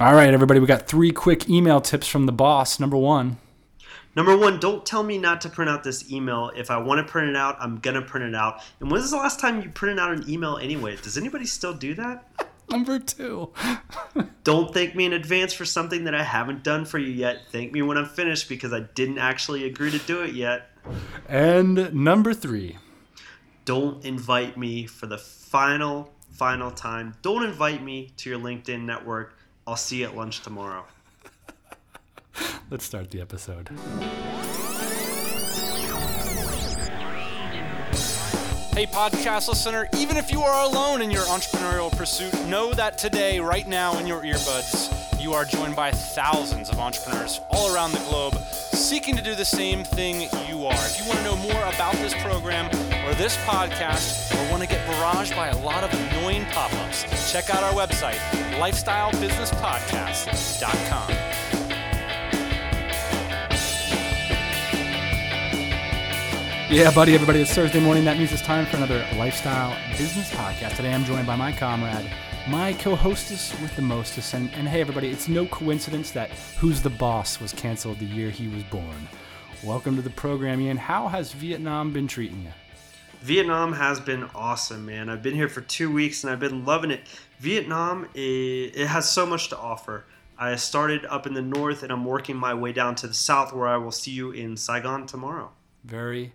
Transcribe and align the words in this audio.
All 0.00 0.14
right, 0.14 0.32
everybody, 0.32 0.60
we 0.60 0.66
got 0.68 0.86
three 0.86 1.10
quick 1.10 1.50
email 1.50 1.80
tips 1.80 2.06
from 2.06 2.26
the 2.26 2.32
boss. 2.32 2.78
Number 2.78 2.96
one. 2.96 3.38
Number 4.14 4.36
one, 4.36 4.60
don't 4.60 4.86
tell 4.86 5.02
me 5.02 5.18
not 5.18 5.40
to 5.40 5.48
print 5.48 5.68
out 5.68 5.82
this 5.82 6.12
email. 6.12 6.52
If 6.54 6.70
I 6.70 6.76
want 6.78 7.04
to 7.04 7.10
print 7.10 7.30
it 7.30 7.34
out, 7.34 7.56
I'm 7.58 7.80
gonna 7.80 8.02
print 8.02 8.24
it 8.24 8.34
out. 8.36 8.62
And 8.78 8.92
when's 8.92 9.10
the 9.10 9.16
last 9.16 9.40
time 9.40 9.60
you 9.60 9.70
printed 9.70 9.98
out 9.98 10.12
an 10.12 10.30
email 10.30 10.56
anyway? 10.56 10.94
Does 11.02 11.18
anybody 11.18 11.46
still 11.46 11.74
do 11.74 11.94
that? 11.94 12.48
Number 12.70 13.00
two. 13.00 13.52
don't 14.44 14.72
thank 14.72 14.94
me 14.94 15.04
in 15.04 15.14
advance 15.14 15.52
for 15.52 15.64
something 15.64 16.04
that 16.04 16.14
I 16.14 16.22
haven't 16.22 16.62
done 16.62 16.84
for 16.84 17.00
you 17.00 17.10
yet. 17.10 17.48
Thank 17.50 17.72
me 17.72 17.82
when 17.82 17.98
I'm 17.98 18.06
finished 18.06 18.48
because 18.48 18.72
I 18.72 18.80
didn't 18.94 19.18
actually 19.18 19.64
agree 19.64 19.90
to 19.90 19.98
do 19.98 20.22
it 20.22 20.32
yet. 20.32 20.70
And 21.28 21.92
number 21.92 22.34
three. 22.34 22.78
Don't 23.64 24.04
invite 24.04 24.56
me 24.56 24.86
for 24.86 25.08
the 25.08 25.18
final, 25.18 26.14
final 26.30 26.70
time. 26.70 27.16
Don't 27.20 27.42
invite 27.42 27.82
me 27.82 28.12
to 28.18 28.30
your 28.30 28.38
LinkedIn 28.38 28.82
network. 28.82 29.37
I'll 29.68 29.76
see 29.76 29.98
you 29.98 30.06
at 30.06 30.16
lunch 30.16 30.40
tomorrow. 30.40 30.82
Let's 32.70 32.86
start 32.86 33.10
the 33.10 33.20
episode. 33.20 33.68
Hey, 38.72 38.86
podcast 38.86 39.46
listener, 39.46 39.86
even 39.98 40.16
if 40.16 40.32
you 40.32 40.40
are 40.40 40.64
alone 40.64 41.02
in 41.02 41.10
your 41.10 41.24
entrepreneurial 41.24 41.94
pursuit, 41.94 42.32
know 42.46 42.72
that 42.72 42.96
today, 42.96 43.40
right 43.40 43.68
now, 43.68 43.98
in 43.98 44.06
your 44.06 44.22
earbuds, 44.22 45.20
you 45.20 45.34
are 45.34 45.44
joined 45.44 45.76
by 45.76 45.90
thousands 45.90 46.70
of 46.70 46.78
entrepreneurs 46.78 47.38
all 47.50 47.74
around 47.74 47.92
the 47.92 47.98
globe 48.08 48.38
seeking 48.72 49.16
to 49.16 49.22
do 49.22 49.34
the 49.34 49.44
same 49.44 49.84
thing 49.84 50.22
you 50.48 50.64
are. 50.64 50.86
If 50.86 50.98
you 50.98 51.06
want 51.06 51.18
to 51.18 51.24
know 51.24 51.36
more 51.36 51.62
about 51.74 51.92
this 51.96 52.14
program 52.22 52.70
or 53.08 53.14
this 53.14 53.36
podcast, 53.38 54.30
or 54.34 54.50
want 54.50 54.62
to 54.62 54.68
get 54.68 54.86
barraged 54.86 55.34
by 55.34 55.48
a 55.48 55.58
lot 55.60 55.82
of 55.82 55.90
annoying 55.94 56.44
pop 56.46 56.72
ups, 56.74 57.04
check 57.32 57.48
out 57.48 57.62
our 57.62 57.72
website, 57.72 58.18
lifestylebusinesspodcast.com. 58.60 61.10
Yeah, 66.70 66.90
buddy, 66.94 67.14
everybody, 67.14 67.40
it's 67.40 67.54
Thursday 67.54 67.80
morning. 67.80 68.04
That 68.04 68.18
means 68.18 68.30
it's 68.30 68.42
time 68.42 68.66
for 68.66 68.76
another 68.76 69.06
Lifestyle 69.16 69.74
Business 69.96 70.30
Podcast. 70.30 70.76
Today 70.76 70.92
I'm 70.92 71.06
joined 71.06 71.26
by 71.26 71.34
my 71.34 71.50
comrade, 71.50 72.10
my 72.46 72.74
co 72.74 72.94
hostess 72.94 73.58
with 73.62 73.74
the 73.74 73.80
mostest. 73.80 74.34
And, 74.34 74.52
and 74.52 74.68
hey, 74.68 74.82
everybody, 74.82 75.08
it's 75.08 75.28
no 75.28 75.46
coincidence 75.46 76.10
that 76.10 76.28
Who's 76.58 76.82
the 76.82 76.90
Boss 76.90 77.40
was 77.40 77.54
canceled 77.54 78.00
the 78.00 78.04
year 78.04 78.28
he 78.28 78.48
was 78.48 78.64
born. 78.64 79.08
Welcome 79.64 79.96
to 79.96 80.02
the 80.02 80.10
program, 80.10 80.60
Ian. 80.60 80.76
How 80.76 81.08
has 81.08 81.32
Vietnam 81.32 81.90
been 81.90 82.06
treating 82.06 82.42
you? 82.42 82.52
Vietnam 83.22 83.72
has 83.72 84.00
been 84.00 84.24
awesome, 84.34 84.86
man. 84.86 85.08
I've 85.08 85.22
been 85.22 85.34
here 85.34 85.48
for 85.48 85.60
two 85.60 85.92
weeks 85.92 86.24
and 86.24 86.32
I've 86.32 86.40
been 86.40 86.64
loving 86.64 86.90
it. 86.90 87.00
Vietnam, 87.40 88.08
it, 88.14 88.20
it 88.76 88.86
has 88.86 89.10
so 89.10 89.26
much 89.26 89.48
to 89.50 89.58
offer. 89.58 90.04
I 90.38 90.54
started 90.56 91.04
up 91.06 91.26
in 91.26 91.34
the 91.34 91.42
north 91.42 91.82
and 91.82 91.90
I'm 91.90 92.04
working 92.04 92.36
my 92.36 92.54
way 92.54 92.72
down 92.72 92.94
to 92.96 93.06
the 93.08 93.14
south 93.14 93.52
where 93.52 93.66
I 93.66 93.76
will 93.76 93.92
see 93.92 94.12
you 94.12 94.30
in 94.30 94.56
Saigon 94.56 95.06
tomorrow. 95.06 95.50
Very 95.84 96.32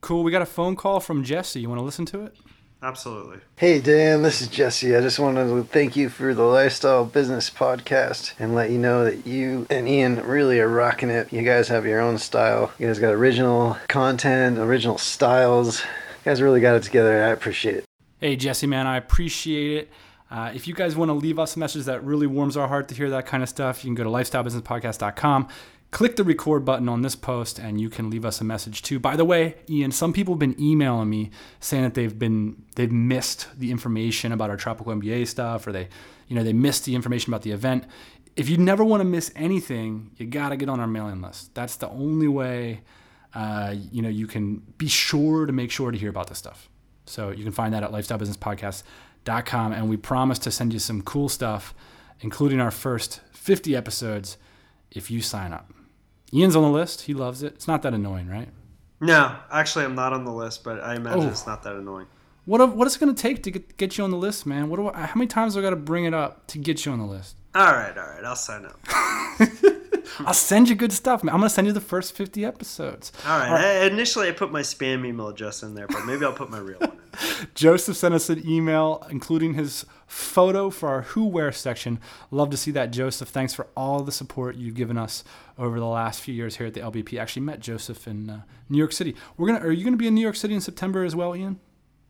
Cool. 0.00 0.22
We 0.22 0.30
got 0.30 0.42
a 0.42 0.46
phone 0.46 0.76
call 0.76 1.00
from 1.00 1.24
Jesse. 1.24 1.60
You 1.60 1.68
want 1.68 1.80
to 1.80 1.84
listen 1.84 2.06
to 2.06 2.22
it? 2.22 2.36
Absolutely. 2.80 3.38
Hey, 3.56 3.80
Dan, 3.80 4.22
this 4.22 4.40
is 4.40 4.46
Jesse. 4.46 4.94
I 4.94 5.00
just 5.00 5.18
wanted 5.18 5.48
to 5.48 5.64
thank 5.64 5.96
you 5.96 6.08
for 6.08 6.32
the 6.32 6.44
Lifestyle 6.44 7.04
Business 7.04 7.50
Podcast 7.50 8.34
and 8.38 8.54
let 8.54 8.70
you 8.70 8.78
know 8.78 9.04
that 9.04 9.26
you 9.26 9.66
and 9.68 9.88
Ian 9.88 10.24
really 10.24 10.60
are 10.60 10.68
rocking 10.68 11.10
it. 11.10 11.32
You 11.32 11.42
guys 11.42 11.66
have 11.68 11.84
your 11.84 12.00
own 12.00 12.18
style. 12.18 12.72
You 12.78 12.86
guys 12.86 13.00
got 13.00 13.12
original 13.12 13.76
content, 13.88 14.58
original 14.58 14.98
styles. 14.98 15.82
Guys 16.24 16.42
really 16.42 16.60
got 16.60 16.76
it 16.76 16.82
together. 16.82 17.22
I 17.24 17.28
appreciate 17.28 17.76
it. 17.76 17.84
Hey, 18.20 18.36
Jesse, 18.36 18.66
man, 18.66 18.86
I 18.86 18.96
appreciate 18.96 19.78
it. 19.78 19.90
Uh, 20.30 20.52
if 20.54 20.68
you 20.68 20.74
guys 20.74 20.94
want 20.94 21.08
to 21.08 21.14
leave 21.14 21.38
us 21.38 21.56
a 21.56 21.58
message 21.58 21.84
that 21.84 22.04
really 22.04 22.26
warms 22.26 22.56
our 22.56 22.68
heart 22.68 22.88
to 22.88 22.94
hear 22.94 23.08
that 23.10 23.26
kind 23.26 23.42
of 23.42 23.48
stuff, 23.48 23.84
you 23.84 23.88
can 23.88 23.94
go 23.94 24.04
to 24.04 24.10
lifestylebusinesspodcast.com 24.10 25.48
click 25.90 26.16
the 26.16 26.24
record 26.24 26.64
button 26.64 26.88
on 26.88 27.02
this 27.02 27.16
post 27.16 27.58
and 27.58 27.80
you 27.80 27.88
can 27.88 28.10
leave 28.10 28.24
us 28.24 28.40
a 28.40 28.44
message 28.44 28.82
too. 28.82 28.98
By 28.98 29.16
the 29.16 29.24
way, 29.24 29.56
Ian, 29.68 29.90
some 29.90 30.12
people 30.12 30.34
have 30.34 30.38
been 30.38 30.60
emailing 30.60 31.08
me 31.08 31.30
saying 31.60 31.84
that 31.84 31.94
they've 31.94 32.18
been 32.18 32.64
they've 32.76 32.92
missed 32.92 33.48
the 33.58 33.70
information 33.70 34.32
about 34.32 34.50
our 34.50 34.56
tropical 34.56 34.92
MBA 34.94 35.26
stuff 35.28 35.66
or 35.66 35.72
they 35.72 35.88
you 36.28 36.36
know 36.36 36.44
they 36.44 36.52
missed 36.52 36.84
the 36.84 36.94
information 36.94 37.32
about 37.32 37.42
the 37.42 37.52
event. 37.52 37.84
If 38.36 38.48
you 38.48 38.56
never 38.56 38.84
want 38.84 39.00
to 39.00 39.04
miss 39.04 39.32
anything, 39.34 40.12
you 40.16 40.26
got 40.26 40.50
to 40.50 40.56
get 40.56 40.68
on 40.68 40.78
our 40.78 40.86
mailing 40.86 41.20
list. 41.20 41.54
That's 41.54 41.76
the 41.76 41.88
only 41.88 42.28
way 42.28 42.82
uh, 43.38 43.74
you 43.92 44.02
know 44.02 44.08
you 44.08 44.26
can 44.26 44.56
be 44.78 44.88
sure 44.88 45.46
to 45.46 45.52
make 45.52 45.70
sure 45.70 45.90
to 45.90 45.98
hear 45.98 46.10
about 46.10 46.26
this 46.26 46.38
stuff. 46.38 46.68
So 47.06 47.30
you 47.30 47.44
can 47.44 47.52
find 47.52 47.72
that 47.72 47.82
at 47.82 47.92
lifestylebusinesspodcast.com 47.92 49.72
and 49.72 49.88
we 49.88 49.96
promise 49.96 50.38
to 50.40 50.50
send 50.50 50.72
you 50.72 50.78
some 50.78 51.02
cool 51.02 51.28
stuff 51.28 51.74
including 52.20 52.60
our 52.60 52.70
first 52.70 53.20
50 53.32 53.76
episodes 53.76 54.38
if 54.90 55.10
you 55.10 55.20
sign 55.22 55.52
up. 55.52 55.72
Ian's 56.32 56.56
on 56.56 56.62
the 56.62 56.70
list. 56.70 57.02
He 57.02 57.14
loves 57.14 57.42
it. 57.42 57.54
It's 57.54 57.68
not 57.68 57.82
that 57.82 57.94
annoying, 57.94 58.28
right? 58.28 58.48
No, 59.00 59.36
actually, 59.50 59.84
I'm 59.84 59.94
not 59.94 60.12
on 60.12 60.24
the 60.24 60.32
list, 60.32 60.64
but 60.64 60.80
I 60.80 60.96
imagine 60.96 61.26
oh. 61.26 61.28
it's 61.28 61.46
not 61.46 61.62
that 61.62 61.76
annoying. 61.76 62.06
What 62.44 62.74
what 62.74 62.86
is 62.86 62.96
it 62.96 62.98
going 62.98 63.14
to 63.14 63.22
take 63.22 63.42
to 63.44 63.50
get, 63.50 63.76
get 63.76 63.98
you 63.98 64.04
on 64.04 64.10
the 64.10 64.16
list, 64.16 64.46
man? 64.46 64.68
What 64.68 64.78
do 64.78 64.88
I, 64.88 65.06
how 65.06 65.14
many 65.14 65.28
times 65.28 65.54
do 65.54 65.60
I 65.60 65.62
got 65.62 65.70
to 65.70 65.76
bring 65.76 66.06
it 66.06 66.14
up 66.14 66.46
to 66.48 66.58
get 66.58 66.84
you 66.84 66.92
on 66.92 66.98
the 66.98 67.04
list? 67.04 67.36
All 67.54 67.72
right, 67.72 67.96
all 67.96 68.08
right, 68.08 68.24
I'll 68.24 68.36
sign 68.36 68.66
up. 68.66 68.80
I'll 70.20 70.34
send 70.34 70.68
you 70.68 70.74
good 70.74 70.92
stuff. 70.92 71.22
I'm 71.22 71.28
gonna 71.28 71.50
send 71.50 71.66
you 71.66 71.72
the 71.72 71.80
first 71.80 72.14
50 72.14 72.44
episodes. 72.44 73.12
All 73.26 73.38
right. 73.38 73.48
All 73.48 73.54
right. 73.54 73.64
I, 73.64 73.84
initially, 73.86 74.28
I 74.28 74.32
put 74.32 74.50
my 74.52 74.62
spam 74.62 75.06
email 75.06 75.28
address 75.28 75.62
in 75.62 75.74
there, 75.74 75.86
but 75.86 76.04
maybe 76.04 76.24
I'll 76.24 76.32
put 76.32 76.50
my 76.50 76.58
real 76.58 76.78
one. 76.78 76.90
in. 76.90 77.48
Joseph 77.54 77.96
sent 77.96 78.14
us 78.14 78.30
an 78.30 78.48
email, 78.48 79.06
including 79.10 79.54
his 79.54 79.84
photo 80.06 80.70
for 80.70 80.88
our 80.88 81.02
Who 81.02 81.26
Wear 81.26 81.52
section. 81.52 81.98
Love 82.30 82.50
to 82.50 82.56
see 82.56 82.70
that, 82.72 82.90
Joseph. 82.90 83.28
Thanks 83.28 83.54
for 83.54 83.66
all 83.76 84.02
the 84.02 84.12
support 84.12 84.56
you've 84.56 84.74
given 84.74 84.96
us 84.96 85.24
over 85.56 85.78
the 85.78 85.86
last 85.86 86.20
few 86.20 86.34
years 86.34 86.56
here 86.56 86.66
at 86.66 86.74
the 86.74 86.80
LBP. 86.80 87.18
I 87.18 87.22
actually 87.22 87.42
met 87.42 87.60
Joseph 87.60 88.06
in 88.06 88.30
uh, 88.30 88.42
New 88.68 88.78
York 88.78 88.92
City. 88.92 89.14
We're 89.36 89.48
gonna. 89.48 89.60
Are 89.60 89.72
you 89.72 89.84
gonna 89.84 89.96
be 89.96 90.06
in 90.06 90.14
New 90.14 90.22
York 90.22 90.36
City 90.36 90.54
in 90.54 90.60
September 90.60 91.04
as 91.04 91.14
well, 91.16 91.34
Ian? 91.34 91.60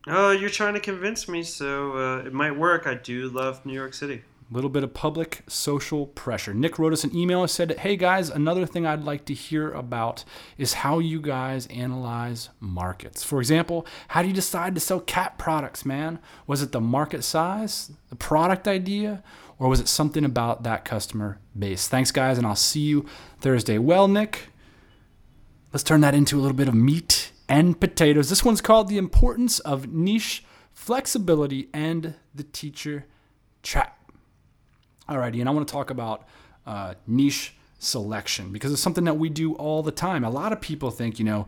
Oh, 0.07 0.31
you're 0.31 0.49
trying 0.49 0.75
to 0.75 0.81
convince 0.81 1.29
me, 1.29 1.43
so 1.43 1.93
uh, 1.93 2.19
it 2.27 2.33
might 2.33 2.57
work. 2.57 2.87
I 2.87 2.95
do 2.95 3.29
love 3.29 3.65
New 3.67 3.75
York 3.75 3.93
City. 3.95 4.23
A 4.51 4.55
little 4.55 4.71
bit 4.71 4.83
of 4.83 4.95
public 4.95 5.43
social 5.47 6.07
pressure. 6.07 6.55
Nick 6.55 6.79
wrote 6.79 6.95
us 6.95 7.05
an 7.05 7.15
email 7.15 7.43
and 7.43 7.51
said, 7.51 7.79
Hey 7.81 7.97
guys, 7.97 8.31
another 8.31 8.65
thing 8.65 8.87
I'd 8.87 9.05
like 9.05 9.27
to 9.27 9.35
hear 9.35 9.71
about 9.71 10.25
is 10.57 10.73
how 10.75 11.01
you 11.01 11.21
guys 11.21 11.67
analyze 11.67 12.49
markets. 12.59 13.23
For 13.23 13.41
example, 13.41 13.87
how 14.09 14.23
do 14.23 14.29
you 14.29 14.35
decide 14.35 14.75
to 14.75 14.81
sell 14.81 15.01
cat 15.01 15.37
products, 15.37 15.85
man? 15.85 16.19
Was 16.47 16.63
it 16.63 16.73
the 16.73 16.81
market 16.81 17.25
size, 17.25 17.93
the 18.09 18.17
product 18.17 18.67
idea, 18.67 19.23
or 19.59 19.69
was 19.69 19.81
it 19.81 19.89
something 19.89 20.25
about 20.25 20.63
that 20.63 20.83
customer 20.83 21.41
base? 21.59 21.87
Thanks, 21.87 22.11
guys, 22.11 22.39
and 22.39 22.47
I'll 22.47 22.57
see 22.57 22.81
you 22.81 23.05
Thursday. 23.41 23.77
Well, 23.77 24.09
Nick, 24.09 24.49
let's 25.75 25.85
turn 25.85 26.01
that 26.01 26.15
into 26.15 26.39
a 26.39 26.41
little 26.41 26.57
bit 26.57 26.69
of 26.69 26.75
meat 26.75 27.33
and 27.51 27.79
potatoes. 27.79 28.31
This 28.31 28.45
one's 28.47 28.63
called 28.63 28.89
The 28.89 28.97
Importance 28.97 29.59
of 29.59 29.93
Niche 29.93 30.43
Flexibility 30.73 31.69
and 31.75 32.15
the 32.35 32.45
Teacher 32.45 33.05
Trap. 33.63 33.98
Alrighty, 35.09 35.41
and 35.41 35.49
I 35.49 35.53
want 35.53 35.67
to 35.67 35.73
talk 35.73 35.91
about 35.91 36.27
uh, 36.67 36.95
niche 37.07 37.55
selection 37.79 38.53
because 38.53 38.73
it's 38.73 38.83
something 38.83 39.05
that 39.05 39.17
we 39.17 39.29
do 39.29 39.55
all 39.55 39.83
the 39.83 39.93
time. 39.93 40.25
A 40.25 40.31
lot 40.31 40.53
of 40.53 40.61
people 40.61 40.91
think, 40.91 41.19
you 41.19 41.25
know, 41.25 41.47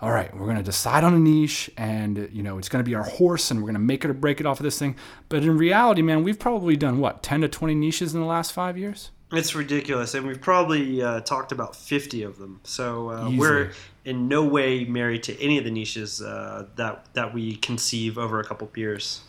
all 0.00 0.10
right, 0.10 0.34
we're 0.34 0.46
going 0.46 0.56
to 0.56 0.62
decide 0.62 1.04
on 1.04 1.14
a 1.14 1.18
niche 1.18 1.70
and, 1.76 2.28
you 2.32 2.42
know, 2.42 2.58
it's 2.58 2.68
going 2.68 2.84
to 2.84 2.88
be 2.88 2.94
our 2.94 3.04
horse 3.04 3.50
and 3.50 3.60
we're 3.60 3.66
going 3.66 3.74
to 3.74 3.80
make 3.80 4.04
it 4.04 4.10
or 4.10 4.14
break 4.14 4.40
it 4.40 4.46
off 4.46 4.58
of 4.58 4.64
this 4.64 4.78
thing. 4.78 4.96
But 5.28 5.42
in 5.42 5.56
reality, 5.56 6.02
man, 6.02 6.24
we've 6.24 6.38
probably 6.38 6.76
done 6.76 6.98
what, 6.98 7.22
10 7.22 7.42
to 7.42 7.48
20 7.48 7.74
niches 7.74 8.14
in 8.14 8.20
the 8.20 8.26
last 8.26 8.52
five 8.52 8.76
years? 8.76 9.10
It's 9.30 9.54
ridiculous. 9.54 10.14
And 10.14 10.26
we've 10.26 10.40
probably 10.40 11.02
uh, 11.02 11.20
talked 11.20 11.52
about 11.52 11.76
50 11.76 12.22
of 12.24 12.38
them. 12.38 12.60
So 12.64 13.10
uh, 13.10 13.30
we're 13.30 13.72
in 14.04 14.26
no 14.26 14.44
way 14.44 14.84
married 14.84 15.22
to 15.24 15.40
any 15.40 15.56
of 15.58 15.64
the 15.64 15.70
niches 15.70 16.20
uh, 16.20 16.66
that, 16.76 17.06
that 17.14 17.32
we 17.32 17.56
conceive 17.56 18.18
over 18.18 18.40
a 18.40 18.44
couple 18.44 18.66
of 18.66 18.76
years 18.76 19.20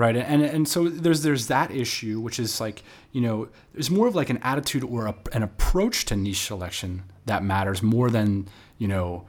right? 0.00 0.16
And 0.16 0.42
and 0.42 0.66
so 0.66 0.88
there's 0.88 1.22
there's 1.22 1.48
that 1.48 1.70
issue 1.70 2.20
which 2.20 2.38
is 2.38 2.58
like 2.58 2.82
you 3.12 3.20
know 3.20 3.48
there's 3.74 3.90
more 3.90 4.08
of 4.08 4.14
like 4.14 4.30
an 4.30 4.38
attitude 4.38 4.82
or 4.82 5.06
a, 5.06 5.14
an 5.32 5.42
approach 5.42 6.06
to 6.06 6.16
niche 6.16 6.46
selection 6.46 7.02
that 7.26 7.44
matters 7.44 7.82
more 7.82 8.08
than 8.08 8.48
you 8.78 8.88
know 8.88 9.26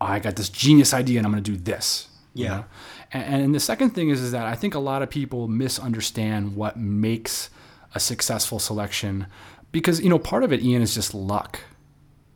i 0.00 0.18
got 0.18 0.36
this 0.36 0.48
genius 0.48 0.94
idea 0.94 1.18
and 1.18 1.26
i'm 1.26 1.32
going 1.32 1.42
to 1.42 1.50
do 1.50 1.56
this 1.56 2.08
yeah. 2.32 2.42
you 2.42 2.50
know? 2.50 2.64
and, 3.12 3.42
and 3.44 3.54
the 3.54 3.60
second 3.60 3.90
thing 3.90 4.08
is 4.08 4.22
is 4.22 4.32
that 4.32 4.46
i 4.46 4.54
think 4.54 4.74
a 4.74 4.78
lot 4.78 5.02
of 5.02 5.10
people 5.10 5.48
misunderstand 5.48 6.56
what 6.56 6.78
makes 6.78 7.50
a 7.94 8.00
successful 8.00 8.58
selection 8.58 9.26
because 9.70 10.00
you 10.00 10.08
know 10.08 10.18
part 10.18 10.42
of 10.42 10.52
it 10.52 10.62
ian 10.62 10.82
is 10.82 10.94
just 10.94 11.14
luck. 11.14 11.60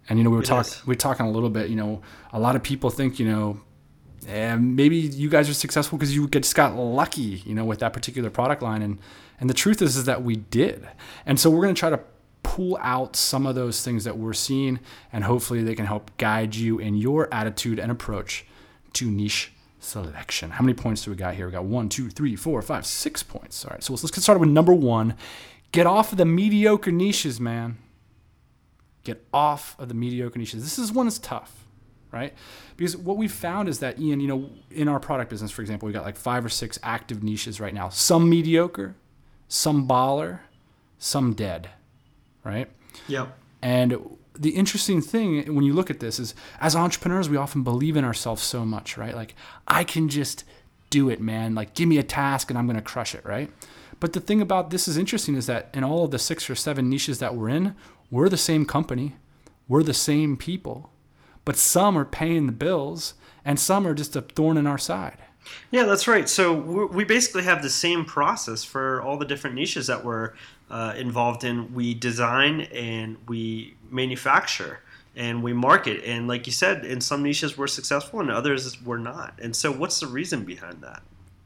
And 0.07 0.19
you 0.19 0.25
know 0.25 0.29
we 0.29 0.37
were 0.37 0.43
talking 0.43 0.73
we 0.85 0.93
are 0.93 0.99
talking 0.99 1.25
a 1.25 1.31
little 1.31 1.49
bit 1.49 1.71
you 1.71 1.77
know 1.77 2.03
a 2.31 2.39
lot 2.39 2.57
of 2.57 2.63
people 2.63 2.91
think 2.91 3.19
you 3.19 3.27
know 3.27 3.61
and 4.27 4.77
maybe 4.77 4.97
you 4.97 5.29
guys 5.29 5.49
are 5.49 5.55
successful 5.55 5.99
because 5.99 6.15
you 6.15 6.29
just 6.29 6.55
got 6.55 6.75
lucky, 6.77 7.43
you 7.45 7.55
know, 7.55 7.65
with 7.65 7.81
that 7.81 7.93
particular 7.93 8.31
product 8.31 8.63
line. 8.63 8.83
And 8.83 8.99
and 9.41 9.51
the 9.51 9.55
truth 9.55 9.83
is 9.83 9.97
is 9.97 10.05
that 10.05 10.23
we 10.23 10.37
did. 10.37 10.89
And 11.27 11.39
so 11.39 11.51
we're 11.51 11.63
going 11.63 11.75
to 11.75 11.79
try 11.79 11.91
to 11.91 12.01
pull 12.43 12.79
out 12.81 13.17
some 13.17 13.47
of 13.47 13.55
those 13.55 13.83
things 13.83 14.05
that 14.05 14.17
we're 14.17 14.33
seeing, 14.33 14.79
and 15.13 15.25
hopefully 15.25 15.63
they 15.63 15.75
can 15.75 15.87
help 15.87 16.17
guide 16.19 16.55
you 16.55 16.79
in 16.79 16.95
your 16.95 17.33
attitude 17.33 17.79
and 17.79 17.91
approach 17.91 18.45
to 18.93 19.11
niche 19.11 19.53
selection. 19.81 20.51
How 20.51 20.63
many 20.65 20.75
points 20.75 21.05
do 21.05 21.11
we 21.11 21.17
got 21.17 21.35
here? 21.35 21.47
We 21.47 21.53
got 21.53 21.65
one, 21.65 21.89
two, 21.89 22.09
three, 22.11 22.37
four, 22.37 22.63
five, 22.63 22.87
six 22.87 23.23
points. 23.23 23.65
All 23.65 23.71
right, 23.73 23.83
so 23.83 23.93
let's, 23.93 24.05
let's 24.05 24.15
get 24.15 24.23
started 24.23 24.41
with 24.41 24.51
number 24.51 24.73
one. 24.73 25.15
Get 25.73 25.87
off 25.87 26.13
of 26.13 26.19
the 26.19 26.25
mediocre 26.25 26.93
niches, 26.93 27.41
man. 27.41 27.79
Get 29.03 29.27
off 29.33 29.75
of 29.79 29.89
the 29.89 29.95
mediocre 29.95 30.39
niches. 30.39 30.63
This 30.63 30.79
is 30.79 30.93
one 30.93 31.07
that's 31.07 31.19
tough, 31.19 31.64
right? 32.15 32.33
Because 32.77 32.97
what 32.97 33.17
we've 33.17 33.33
found 33.33 33.69
is 33.69 33.81
that, 33.81 33.99
Ian, 33.99 34.21
you 34.21 34.29
know, 34.29 34.51
in 34.71 34.89
our 34.89 35.01
product 35.01 35.31
business, 35.31 35.51
for 35.51 35.63
example, 35.63 35.87
we 35.87 35.93
got 35.93 36.05
like 36.05 36.17
five 36.17 36.45
or 36.45 36.49
six 36.49 36.79
active 36.83 37.23
niches 37.23 37.61
right 37.61 37.75
now. 37.75 37.89
Some 37.89 38.31
mediocre, 38.31 38.95
some 39.49 39.87
baller, 39.89 40.39
some 40.99 41.35
dead, 41.35 41.71
right? 42.45 42.71
Yep. 43.09 43.37
And 43.61 44.17
the 44.39 44.51
interesting 44.51 45.01
thing 45.01 45.55
when 45.55 45.65
you 45.65 45.75
look 45.75 45.91
at 45.91 46.01
this 46.01 46.19
is 46.19 46.35
as 46.61 46.77
entrepreneurs, 46.77 47.29
we 47.29 47.37
often 47.37 47.65
believe 47.65 47.97
in 47.97 48.05
ourselves 48.05 48.43
so 48.43 48.65
much, 48.65 48.97
right? 48.97 49.15
Like, 49.15 49.35
I 49.67 49.83
can 49.85 50.09
just 50.09 50.45
do 50.91 51.11
it, 51.11 51.21
man. 51.21 51.55
Like, 51.55 51.75
give 51.75 51.89
me 51.89 51.99
a 51.99 52.05
task 52.05 52.51
and 52.51 52.59
I'm 52.59 52.67
going 52.67 52.77
to 52.77 52.83
crush 52.83 53.15
it, 53.15 53.25
right? 53.25 53.51
But 53.99 54.13
the 54.13 54.21
thing 54.21 54.41
about 54.41 54.71
this 54.71 54.87
is 54.87 54.97
interesting 54.97 55.35
is 55.35 55.47
that 55.47 55.71
in 55.75 55.83
all 55.83 56.05
of 56.05 56.11
the 56.13 56.19
six 56.19 56.49
or 56.49 56.55
seven 56.55 56.89
niches 56.89 57.19
that 57.19 57.35
we're 57.35 57.49
in, 57.49 57.75
we're 58.11 58.29
the 58.29 58.37
same 58.37 58.65
company, 58.65 59.17
we're 59.67 59.83
the 59.83 59.95
same 59.95 60.37
people, 60.37 60.91
but 61.45 61.57
some 61.57 61.97
are 61.97 62.05
paying 62.05 62.47
the 62.47 62.53
bills 62.53 63.15
and 63.45 63.59
some 63.61 63.87
are 63.87 63.95
just 63.95 64.17
a 64.17 64.23
thorn 64.23 64.57
in 64.57 64.67
our 64.67 64.79
side. 64.79 65.19
Yeah, 65.71 65.85
that's 65.85 66.09
right. 66.09 66.29
So 66.29 66.55
we 66.55 67.05
basically 67.05 67.43
have 67.43 67.63
the 67.63 67.71
same 67.71 68.05
process 68.05 68.65
for 68.65 69.03
all 69.03 69.19
the 69.19 69.27
different 69.27 69.57
niches 69.57 69.87
that 69.89 70.05
we're 70.05 70.33
uh, 70.71 70.95
involved 70.97 71.45
in. 71.45 71.75
We 71.75 71.93
design 71.95 72.63
and 72.63 73.19
we 73.29 73.77
manufacture 73.91 74.81
and 75.17 75.43
we 75.43 75.53
market. 75.53 76.03
And 76.05 76.27
like 76.27 76.47
you 76.47 76.53
said, 76.53 76.85
in 76.85 77.01
some 77.01 77.23
niches 77.23 77.57
we're 77.57 77.67
successful, 77.67 78.21
and 78.21 78.31
others 78.31 78.81
we're 78.83 78.99
not. 78.99 79.39
And 79.41 79.55
so, 79.55 79.71
what's 79.71 80.01
the 80.01 80.07
reason 80.07 80.45
behind 80.45 80.83
that? 80.83 81.03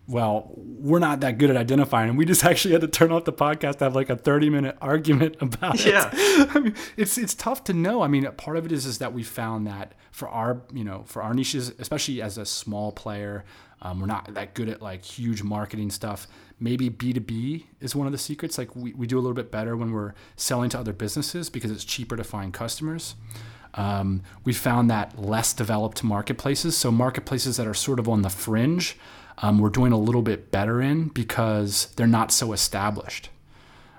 Well, 0.08 0.50
we're 0.56 0.98
not 0.98 1.20
that 1.20 1.36
good 1.36 1.50
at 1.50 1.56
identifying. 1.56 2.08
And 2.08 2.18
we 2.18 2.24
just 2.24 2.42
actually 2.44 2.72
had 2.72 2.80
to 2.80 2.88
turn 2.88 3.12
off 3.12 3.24
the 3.24 3.32
podcast 3.32 3.76
to 3.78 3.84
have 3.84 3.94
like 3.94 4.08
a 4.08 4.16
30 4.16 4.48
minute 4.48 4.76
argument 4.80 5.36
about 5.40 5.80
it. 5.80 5.88
Yeah. 5.88 6.10
I 6.54 6.60
mean, 6.60 6.74
it's, 6.96 7.18
it's 7.18 7.34
tough 7.34 7.62
to 7.64 7.74
know. 7.74 8.00
I 8.00 8.08
mean, 8.08 8.26
part 8.32 8.56
of 8.56 8.64
it 8.64 8.72
is, 8.72 8.86
is 8.86 8.98
that 8.98 9.12
we 9.12 9.22
found 9.22 9.66
that 9.66 9.92
for 10.10 10.28
our, 10.28 10.62
you 10.72 10.82
know, 10.82 11.04
for 11.06 11.22
our 11.22 11.34
niches, 11.34 11.72
especially 11.78 12.22
as 12.22 12.38
a 12.38 12.46
small 12.46 12.90
player, 12.90 13.44
um, 13.82 14.00
we're 14.00 14.06
not 14.06 14.32
that 14.34 14.54
good 14.54 14.70
at 14.70 14.80
like 14.80 15.04
huge 15.04 15.42
marketing 15.42 15.90
stuff. 15.90 16.26
Maybe 16.58 16.88
B2B 16.88 17.66
is 17.80 17.94
one 17.94 18.06
of 18.06 18.12
the 18.12 18.18
secrets. 18.18 18.56
Like 18.56 18.74
we, 18.74 18.94
we 18.94 19.06
do 19.06 19.18
a 19.18 19.20
little 19.20 19.34
bit 19.34 19.50
better 19.50 19.76
when 19.76 19.92
we're 19.92 20.14
selling 20.36 20.70
to 20.70 20.78
other 20.78 20.94
businesses 20.94 21.50
because 21.50 21.70
it's 21.70 21.84
cheaper 21.84 22.16
to 22.16 22.24
find 22.24 22.52
customers. 22.54 23.14
Um, 23.74 24.22
we 24.44 24.54
found 24.54 24.90
that 24.90 25.20
less 25.20 25.52
developed 25.52 26.02
marketplaces, 26.02 26.76
so 26.76 26.90
marketplaces 26.90 27.58
that 27.58 27.66
are 27.66 27.74
sort 27.74 28.00
of 28.00 28.08
on 28.08 28.22
the 28.22 28.30
fringe, 28.30 28.96
um, 29.42 29.58
we're 29.58 29.70
doing 29.70 29.92
a 29.92 29.98
little 29.98 30.22
bit 30.22 30.50
better 30.50 30.80
in 30.80 31.08
because 31.08 31.88
they're 31.96 32.06
not 32.06 32.32
so 32.32 32.52
established. 32.52 33.30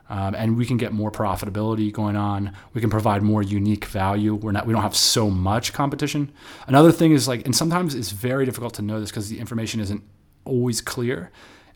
Um, 0.10 0.34
and 0.34 0.58
we 0.58 0.66
can 0.66 0.78
get 0.78 0.92
more 0.92 1.12
profitability 1.12 1.94
going 1.94 2.16
on. 2.16 2.54
We 2.74 2.82
can 2.82 2.90
provide 2.90 3.22
more 3.22 3.44
unique 3.44 3.86
value. 3.86 4.34
We're 4.34 4.52
not, 4.52 4.66
we 4.66 4.74
don't 4.74 4.82
have 4.82 4.96
so 4.96 5.30
much 5.30 5.72
competition. 5.72 6.32
Another 6.68 6.92
thing 6.92 7.12
is 7.12 7.28
like, 7.28 7.46
and 7.46 7.56
sometimes 7.56 7.94
it's 7.94 8.10
very 8.10 8.44
difficult 8.44 8.74
to 8.76 8.82
know 8.82 9.00
this 9.00 9.12
because 9.12 9.30
the 9.30 9.40
information 9.40 9.80
isn't 9.80 10.04
always 10.46 10.82
clear. 10.82 11.32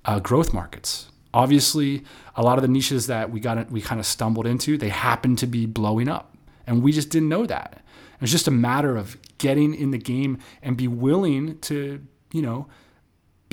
Uh, 0.05 0.19
growth 0.19 0.51
markets. 0.51 1.11
Obviously, 1.33 2.03
a 2.35 2.41
lot 2.41 2.57
of 2.57 2.63
the 2.63 2.67
niches 2.67 3.07
that 3.07 3.29
we 3.29 3.39
got, 3.39 3.71
we 3.71 3.81
kind 3.81 3.99
of 3.99 4.05
stumbled 4.05 4.47
into, 4.47 4.77
they 4.77 4.89
happen 4.89 5.35
to 5.37 5.47
be 5.47 5.65
blowing 5.65 6.09
up, 6.09 6.35
and 6.67 6.83
we 6.83 6.91
just 6.91 7.09
didn't 7.09 7.29
know 7.29 7.45
that. 7.45 7.83
It's 8.19 8.31
just 8.31 8.47
a 8.47 8.51
matter 8.51 8.95
of 8.95 9.17
getting 9.37 9.73
in 9.73 9.91
the 9.91 9.97
game 9.97 10.39
and 10.61 10.77
be 10.77 10.87
willing 10.87 11.59
to, 11.59 12.05
you 12.31 12.41
know, 12.41 12.67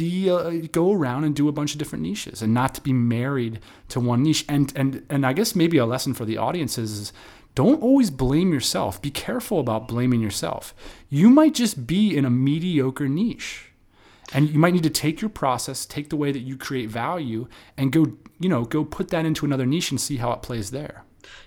be 0.01 0.31
uh, 0.31 0.51
go 0.73 0.93
around 0.93 1.25
and 1.25 1.35
do 1.35 1.49
a 1.49 1.53
bunch 1.53 1.73
of 1.73 1.79
different 1.79 2.03
niches 2.03 2.43
and 2.43 2.55
not 2.55 2.75
to 2.75 2.81
be 2.81 2.93
married 2.93 3.61
to 3.89 4.01
one 4.01 4.23
niche. 4.23 4.45
And 4.49 4.73
and 4.75 5.05
and 5.09 5.27
I 5.27 5.33
guess 5.33 5.55
maybe 5.55 5.77
a 5.79 5.87
lesson 5.87 6.15
for 6.15 6.25
the 6.25 6.39
audiences 6.39 6.93
is 6.93 7.13
don't 7.55 7.83
always 7.83 8.11
blame 8.11 8.53
yourself. 8.53 9.03
Be 9.03 9.11
careful 9.11 9.61
about 9.61 9.89
blaming 9.89 10.21
yourself. 10.21 10.75
You 11.09 11.31
might 11.31 11.55
just 11.55 11.87
be 11.87 12.17
in 12.17 12.25
a 12.25 12.31
mediocre 12.31 13.09
niche. 13.09 13.67
And 14.33 14.49
you 14.49 14.61
might 14.61 14.75
need 14.75 14.85
to 14.85 14.91
take 14.91 15.21
your 15.21 15.29
process, 15.29 15.85
take 15.85 16.09
the 16.09 16.17
way 16.17 16.31
that 16.31 16.39
you 16.39 16.57
create 16.57 16.89
value 16.89 17.49
and 17.77 17.91
go, 17.91 18.13
you 18.39 18.49
know, 18.49 18.65
go 18.65 18.85
put 18.85 19.09
that 19.09 19.27
into 19.27 19.45
another 19.45 19.67
niche 19.67 19.91
and 19.91 20.01
see 20.01 20.19
how 20.19 20.31
it 20.31 20.41
plays 20.41 20.71
there. 20.71 21.03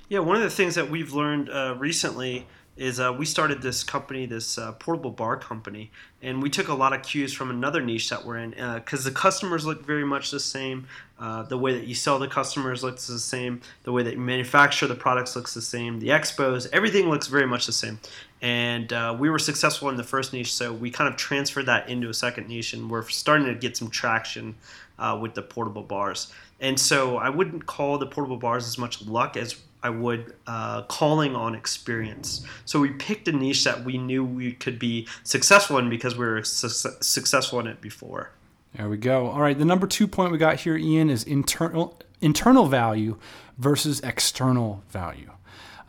Yeah, 0.09 0.19
one 0.19 0.35
of 0.35 0.43
the 0.43 0.49
things 0.49 0.75
that 0.75 0.89
we've 0.89 1.13
learned 1.13 1.49
uh, 1.49 1.75
recently 1.79 2.45
is 2.75 2.99
uh, 2.99 3.13
we 3.13 3.25
started 3.25 3.61
this 3.61 3.83
company, 3.83 4.25
this 4.25 4.57
uh, 4.57 4.71
portable 4.73 5.11
bar 5.11 5.37
company, 5.37 5.91
and 6.21 6.41
we 6.41 6.49
took 6.49 6.67
a 6.67 6.73
lot 6.73 6.91
of 6.91 7.03
cues 7.03 7.31
from 7.31 7.51
another 7.51 7.81
niche 7.81 8.09
that 8.09 8.25
we're 8.25 8.37
in 8.37 8.51
because 8.51 9.05
uh, 9.05 9.09
the 9.09 9.15
customers 9.15 9.65
look 9.65 9.85
very 9.85 10.05
much 10.05 10.31
the 10.31 10.39
same. 10.39 10.87
Uh, 11.19 11.43
the 11.43 11.57
way 11.57 11.73
that 11.73 11.85
you 11.85 11.93
sell 11.93 12.17
the 12.17 12.27
customers 12.27 12.83
looks 12.83 13.07
the 13.07 13.19
same. 13.19 13.61
The 13.83 13.91
way 13.91 14.01
that 14.03 14.13
you 14.13 14.19
manufacture 14.19 14.87
the 14.87 14.95
products 14.95 15.35
looks 15.35 15.53
the 15.53 15.61
same. 15.61 15.99
The 15.99 16.09
expos, 16.09 16.67
everything 16.73 17.09
looks 17.09 17.27
very 17.27 17.45
much 17.45 17.67
the 17.67 17.71
same. 17.71 17.99
And 18.41 18.91
uh, 18.91 19.15
we 19.17 19.29
were 19.29 19.39
successful 19.39 19.89
in 19.89 19.95
the 19.95 20.03
first 20.03 20.33
niche, 20.33 20.53
so 20.53 20.73
we 20.73 20.89
kind 20.89 21.09
of 21.09 21.15
transferred 21.15 21.67
that 21.67 21.87
into 21.89 22.09
a 22.09 22.13
second 22.13 22.47
niche, 22.47 22.73
and 22.73 22.89
we're 22.89 23.07
starting 23.07 23.45
to 23.47 23.55
get 23.55 23.77
some 23.77 23.89
traction 23.89 24.55
uh, 24.97 25.17
with 25.21 25.35
the 25.35 25.41
portable 25.41 25.83
bars. 25.83 26.33
And 26.59 26.79
so 26.79 27.17
I 27.17 27.29
wouldn't 27.29 27.65
call 27.65 27.97
the 27.97 28.07
portable 28.07 28.37
bars 28.37 28.65
as 28.65 28.77
much 28.77 29.05
luck 29.05 29.37
as 29.37 29.55
I 29.83 29.89
would 29.89 30.33
uh, 30.47 30.83
calling 30.83 31.35
on 31.35 31.53
experience. 31.55 32.45
So 32.65 32.79
we 32.79 32.91
picked 32.91 33.27
a 33.27 33.33
niche 33.33 33.65
that 33.65 33.83
we 33.83 33.97
knew 33.97 34.23
we 34.23 34.53
could 34.53 34.79
be 34.79 35.07
successful 35.23 35.77
in 35.77 35.89
because 35.89 36.17
we 36.17 36.25
were 36.25 36.43
su- 36.43 36.89
successful 37.01 37.59
in 37.59 37.67
it 37.67 37.81
before. 37.81 38.31
There 38.75 38.89
we 38.89 38.97
go. 38.97 39.27
All 39.27 39.41
right, 39.41 39.57
the 39.57 39.65
number 39.65 39.85
two 39.85 40.07
point 40.07 40.31
we 40.31 40.37
got 40.37 40.61
here, 40.61 40.77
Ian, 40.77 41.09
is 41.09 41.23
internal 41.23 41.99
internal 42.21 42.65
value 42.65 43.17
versus 43.57 43.99
external 43.99 44.81
value. 44.89 45.29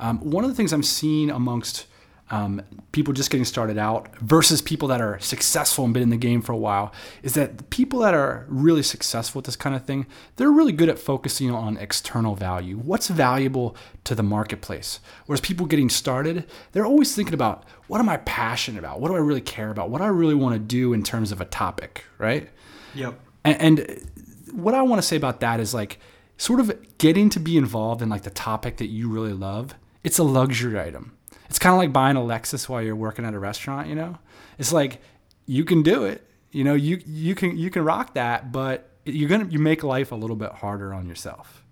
Um, 0.01 0.19
one 0.19 0.45
of 0.45 0.51
the 0.51 0.57
things 0.57 0.73
I'm 0.73 0.83
seeing 0.83 1.31
amongst 1.31 1.87
um, 2.35 2.63
people 2.91 3.15
just 3.15 3.31
getting 3.31 3.45
started 3.45 3.79
out 3.79 4.09
versus 4.19 4.61
people 4.61 4.89
that 4.89 5.01
are 5.01 5.21
successful 5.21 5.85
and 5.85 5.95
been 5.95 6.03
in 6.03 6.11
the 6.11 6.17
game 6.17 6.43
for 6.43 6.51
a 6.51 6.57
while 6.57 6.93
is 7.23 7.35
that 7.35 7.59
the 7.59 7.65
people 7.65 8.01
that 8.01 8.13
are 8.13 8.45
really 8.49 8.83
successful 8.83 9.39
with 9.39 9.47
this 9.47 9.55
kind 9.55 9.77
of 9.77 9.85
thing 9.85 10.05
they're 10.35 10.51
really 10.51 10.73
good 10.73 10.89
at 10.89 10.99
focusing 10.99 11.53
on 11.53 11.77
external 11.77 12.35
value 12.35 12.77
what's 12.77 13.07
valuable 13.07 13.77
to 14.03 14.17
the 14.17 14.23
marketplace. 14.23 14.99
Whereas 15.27 15.41
people 15.41 15.65
getting 15.67 15.89
started 15.89 16.45
they're 16.73 16.85
always 16.85 17.15
thinking 17.15 17.35
about 17.35 17.63
what 17.87 18.01
am 18.01 18.09
i 18.09 18.17
passionate 18.17 18.81
about? 18.81 19.01
What 19.01 19.11
do 19.11 19.15
i 19.15 19.21
really 19.21 19.41
care 19.41 19.71
about? 19.71 19.91
What 19.91 19.99
do 19.99 20.05
i 20.05 20.09
really 20.09 20.35
want 20.35 20.55
to 20.55 20.59
do 20.59 20.93
in 20.93 21.05
terms 21.05 21.31
of 21.31 21.41
a 21.41 21.45
topic 21.45 22.05
right? 22.19 22.51
Yep. 22.97 23.21
And, 23.45 23.79
and 23.79 24.11
what 24.51 24.75
i 24.75 24.83
want 24.83 25.01
to 25.01 25.07
say 25.07 25.15
about 25.15 25.39
that 25.39 25.61
is 25.61 25.73
like 25.73 26.01
sort 26.37 26.59
of 26.59 26.77
getting 26.99 27.31
to 27.31 27.39
be 27.39 27.57
involved 27.57 28.03
in 28.03 28.09
like 28.09 28.23
the 28.23 28.31
topic 28.31 28.79
that 28.79 28.89
you 28.89 29.09
really 29.09 29.33
love 29.33 29.77
it's 30.03 30.19
a 30.19 30.25
luxury 30.25 30.81
item 30.81 31.14
it's 31.49 31.59
kind 31.59 31.73
of 31.73 31.79
like 31.79 31.93
buying 31.93 32.17
a 32.17 32.21
Lexus 32.21 32.69
while 32.69 32.83
you're 32.83 32.97
working 32.97 33.25
at 33.25 33.35
a 33.35 33.39
restaurant, 33.39 33.89
you 33.89 33.95
know? 33.95 34.19
It's 34.59 34.73
like 34.73 35.01
you 35.47 35.65
can 35.65 35.83
do 35.83 36.05
it. 36.05 36.27
You 36.51 36.65
know, 36.65 36.75
you 36.75 37.03
you 37.05 37.35
can 37.35 37.57
you 37.57 37.71
can 37.71 37.85
rock 37.85 38.15
that, 38.15 38.53
but 38.53 38.91
you're 39.05 39.29
going 39.29 39.47
to 39.47 39.53
you 39.53 39.59
make 39.59 39.83
life 39.83 40.13
a 40.13 40.15
little 40.15 40.37
bit 40.37 40.53
harder 40.53 40.95
on 40.95 41.07
yourself. 41.07 41.65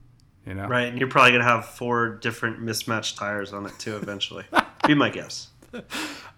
You 0.47 0.55
know? 0.55 0.67
Right, 0.67 0.89
and 0.89 0.99
you're 0.99 1.09
probably 1.09 1.31
going 1.31 1.43
to 1.43 1.49
have 1.49 1.67
four 1.67 2.17
different 2.17 2.61
mismatched 2.61 3.17
tires 3.17 3.53
on 3.53 3.65
it 3.67 3.79
too 3.79 3.97
eventually. 3.97 4.45
Be 4.87 4.95
my 4.95 5.09
guess. 5.09 5.49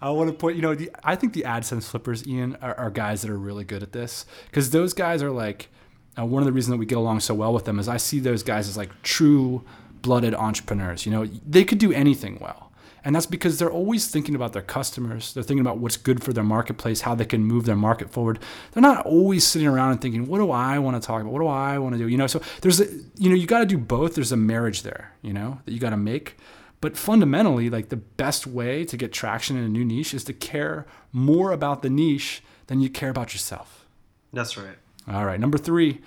I 0.01 0.11
want 0.11 0.29
to 0.31 0.37
point, 0.37 0.57
you 0.57 0.63
know, 0.63 0.75
the, 0.75 0.91
I 1.03 1.17
think 1.17 1.33
the 1.33 1.43
AdSense 1.43 1.89
flippers, 1.89 2.27
Ian, 2.27 2.57
are, 2.61 2.75
are 2.75 2.91
guys 2.91 3.23
that 3.23 3.31
are 3.31 3.39
really 3.39 3.65
good 3.65 3.83
at 3.83 3.93
this 3.93 4.27
because 4.47 4.71
those 4.71 4.93
guys 4.93 5.23
are 5.23 5.31
like, 5.31 5.71
uh, 6.19 6.25
one 6.25 6.43
of 6.43 6.47
the 6.47 6.53
reasons 6.53 6.71
that 6.73 6.77
we 6.77 6.87
get 6.87 6.99
along 6.99 7.21
so 7.21 7.35
well 7.35 7.53
with 7.53 7.65
them 7.65 7.79
is 7.79 7.89
I 7.89 7.97
see 7.97 8.21
those 8.21 8.43
guys 8.43 8.69
as 8.69 8.77
like 8.77 8.91
true 9.03 9.65
blooded 10.03 10.35
entrepreneurs. 10.35 11.07
You 11.07 11.13
know, 11.13 11.27
they 11.27 11.65
could 11.65 11.79
do 11.79 11.93
anything 11.93 12.39
well. 12.41 12.64
And 13.05 13.15
that's 13.15 13.27
because 13.27 13.59
they're 13.59 13.71
always 13.71 14.09
thinking 14.09 14.35
about 14.35 14.55
their 14.55 14.63
customers. 14.63 15.35
They're 15.35 15.43
thinking 15.43 15.61
about 15.61 15.79
what's 15.79 15.99
good 15.99 16.25
for 16.25 16.33
their 16.33 16.43
marketplace, 16.43 17.03
how 17.03 17.15
they 17.15 17.27
can 17.27 17.45
move 17.45 17.67
their 17.67 17.77
market 17.77 18.11
forward. 18.11 18.39
They're 18.73 18.81
not 18.81 19.05
always 19.05 19.47
sitting 19.47 19.69
around 19.69 19.93
and 19.93 20.01
thinking, 20.01 20.27
what 20.27 20.39
do 20.39 20.51
I 20.51 20.79
want 20.79 21.01
to 21.01 21.07
talk 21.07 21.21
about? 21.21 21.33
What 21.33 21.41
do 21.41 21.47
I 21.47 21.79
want 21.79 21.95
to 21.95 21.99
do? 21.99 22.09
You 22.09 22.17
know, 22.17 22.27
so 22.27 22.41
there's 22.63 22.81
a, 22.81 22.87
you 23.17 23.29
know, 23.29 23.35
you 23.35 23.47
got 23.47 23.59
to 23.59 23.67
do 23.67 23.77
both. 23.77 24.15
There's 24.15 24.33
a 24.33 24.39
marriage 24.39 24.83
there, 24.83 25.13
you 25.21 25.35
know, 25.35 25.61
that 25.67 25.73
you 25.73 25.79
got 25.79 25.91
to 25.91 25.99
make. 25.99 26.39
But 26.81 26.97
fundamentally, 26.97 27.69
like 27.69 27.91
the 27.91 27.97
best 27.97 28.47
way 28.47 28.85
to 28.87 28.97
get 28.97 29.13
traction 29.13 29.57
in 29.59 29.65
a 29.65 29.69
new 29.69 29.85
niche 29.85 30.15
is 30.15 30.25
to 30.25 30.33
care 30.33 30.87
more 31.13 31.53
about 31.53 31.83
the 31.83 31.91
niche 31.91 32.43
than 32.69 32.81
you 32.81 32.89
care 32.89 33.11
about 33.11 33.35
yourself. 33.35 33.85
That's 34.33 34.57
right. 34.57 34.77
All 35.07 35.27
right. 35.27 35.39
Number 35.39 35.59
three, 35.59 36.01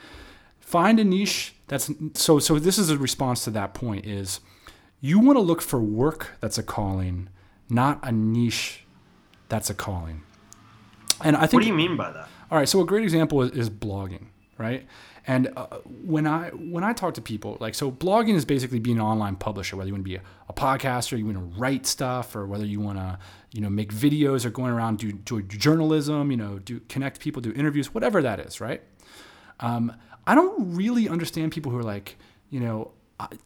find 0.59 0.99
a 0.99 1.03
niche 1.03 1.53
that's 1.67 1.91
so 2.13 2.39
so 2.39 2.59
this 2.59 2.77
is 2.77 2.89
a 2.89 2.97
response 2.97 3.43
to 3.43 3.51
that 3.51 3.73
point 3.73 4.05
is 4.05 4.39
you 5.01 5.19
want 5.19 5.37
to 5.37 5.41
look 5.41 5.61
for 5.61 5.79
work 5.79 6.37
that's 6.39 6.57
a 6.57 6.63
calling, 6.63 7.29
not 7.69 7.99
a 8.03 8.11
niche 8.11 8.83
that's 9.49 9.69
a 9.69 9.73
calling. 9.73 10.23
And 11.23 11.35
I 11.35 11.41
think. 11.41 11.53
What 11.53 11.61
do 11.61 11.67
you 11.67 11.73
mean 11.73 11.97
by 11.97 12.11
that? 12.11 12.27
All 12.49 12.57
right, 12.57 12.67
so 12.67 12.81
a 12.81 12.85
great 12.85 13.03
example 13.03 13.41
is, 13.41 13.51
is 13.51 13.69
blogging, 13.69 14.27
right? 14.57 14.87
And 15.29 15.51
uh, 15.57 15.65
when 16.05 16.25
I 16.25 16.49
when 16.51 16.85
I 16.85 16.93
talk 16.93 17.13
to 17.15 17.21
people, 17.21 17.57
like 17.59 17.75
so, 17.75 17.91
blogging 17.91 18.35
is 18.35 18.45
basically 18.45 18.79
being 18.79 18.97
an 18.97 19.03
online 19.03 19.35
publisher. 19.35 19.75
Whether 19.75 19.89
you 19.89 19.93
want 19.93 20.05
to 20.05 20.09
be 20.09 20.15
a, 20.15 20.21
a 20.47 20.53
podcaster, 20.53 21.17
you 21.17 21.25
want 21.25 21.37
to 21.37 21.59
write 21.59 21.85
stuff, 21.85 22.33
or 22.33 22.47
whether 22.47 22.65
you 22.65 22.79
want 22.79 22.97
to 22.97 23.19
you 23.51 23.59
know 23.59 23.69
make 23.69 23.93
videos 23.93 24.45
or 24.45 24.49
going 24.49 24.71
around 24.71 24.99
do, 24.99 25.11
do 25.11 25.41
journalism, 25.41 26.31
you 26.31 26.37
know, 26.37 26.59
do 26.59 26.79
connect 26.87 27.19
people, 27.19 27.41
do 27.41 27.51
interviews, 27.51 27.93
whatever 27.93 28.21
that 28.21 28.39
is, 28.39 28.61
right? 28.61 28.81
Um, 29.59 29.91
I 30.25 30.33
don't 30.33 30.75
really 30.75 31.09
understand 31.09 31.51
people 31.51 31.71
who 31.73 31.77
are 31.77 31.83
like, 31.83 32.15
you 32.49 32.61
know, 32.61 32.91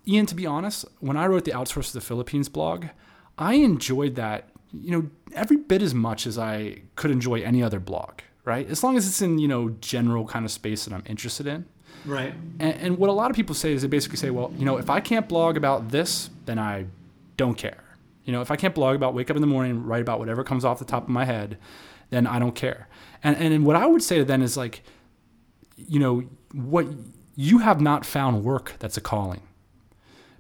Ian, 0.08 0.26
to 0.26 0.36
be 0.36 0.46
honest, 0.46 0.86
when 1.00 1.18
I 1.18 1.28
wrote 1.28 1.46
the 1.46 1.52
Outsource 1.52 1.88
to 1.88 1.94
the 1.94 2.02
Philippines 2.02 2.50
blog, 2.50 2.88
I 3.38 3.56
enjoyed 3.56 4.16
that, 4.16 4.50
you 4.74 4.92
know, 4.92 5.10
every 5.34 5.58
bit 5.58 5.82
as 5.82 5.94
much 5.94 6.28
as 6.28 6.38
I 6.38 6.82
could 6.96 7.12
enjoy 7.12 7.42
any 7.42 7.64
other 7.64 7.80
blog, 7.80 8.20
right? 8.44 8.70
As 8.70 8.84
long 8.84 8.98
as 8.98 9.08
it's 9.08 9.22
in, 9.22 9.40
you 9.40 9.48
know, 9.48 9.70
general 9.82 10.26
kind 10.26 10.46
of 10.46 10.52
space 10.52 10.86
that 10.86 10.94
I'm 10.94 11.04
interested 11.06 11.48
in. 11.48 11.66
Right. 12.06 12.34
And, 12.60 12.76
and 12.76 12.98
what 12.98 13.10
a 13.10 13.14
lot 13.14 13.30
of 13.30 13.36
people 13.36 13.56
say 13.56 13.74
is 13.74 13.82
they 13.82 13.88
basically 13.88 14.18
say, 14.18 14.30
well, 14.30 14.54
you 14.58 14.66
know, 14.66 14.78
if 14.78 14.90
I 14.90 15.00
can't 15.00 15.28
blog 15.30 15.56
about 15.56 15.90
this, 15.90 16.30
then 16.46 16.60
I 16.60 16.86
don't 17.38 17.56
care. 17.56 17.84
You 18.26 18.34
know, 18.34 18.42
if 18.42 18.52
I 18.52 18.56
can't 18.56 18.76
blog 18.76 18.96
about 18.96 19.14
wake 19.14 19.30
up 19.30 19.38
in 19.38 19.42
the 19.42 19.48
morning 19.48 19.72
and 19.72 19.88
write 19.88 20.02
about 20.02 20.20
whatever 20.20 20.44
comes 20.44 20.66
off 20.66 20.80
the 20.80 20.86
top 20.86 21.04
of 21.04 21.10
my 21.10 21.26
head, 21.26 21.58
then 22.10 22.28
I 22.28 22.40
don't 22.40 22.56
care. 22.56 22.88
And 23.24 23.36
and 23.38 23.66
what 23.66 23.76
I 23.76 23.86
would 23.86 24.04
say 24.04 24.18
to 24.18 24.26
them 24.26 24.42
is 24.42 24.58
like, 24.58 24.84
you 25.76 26.00
know, 26.00 26.24
what 26.54 26.88
you 27.36 27.60
have 27.60 27.82
not 27.82 28.06
found 28.06 28.44
work 28.44 28.74
that's 28.80 28.98
a 28.98 29.02
calling. 29.02 29.42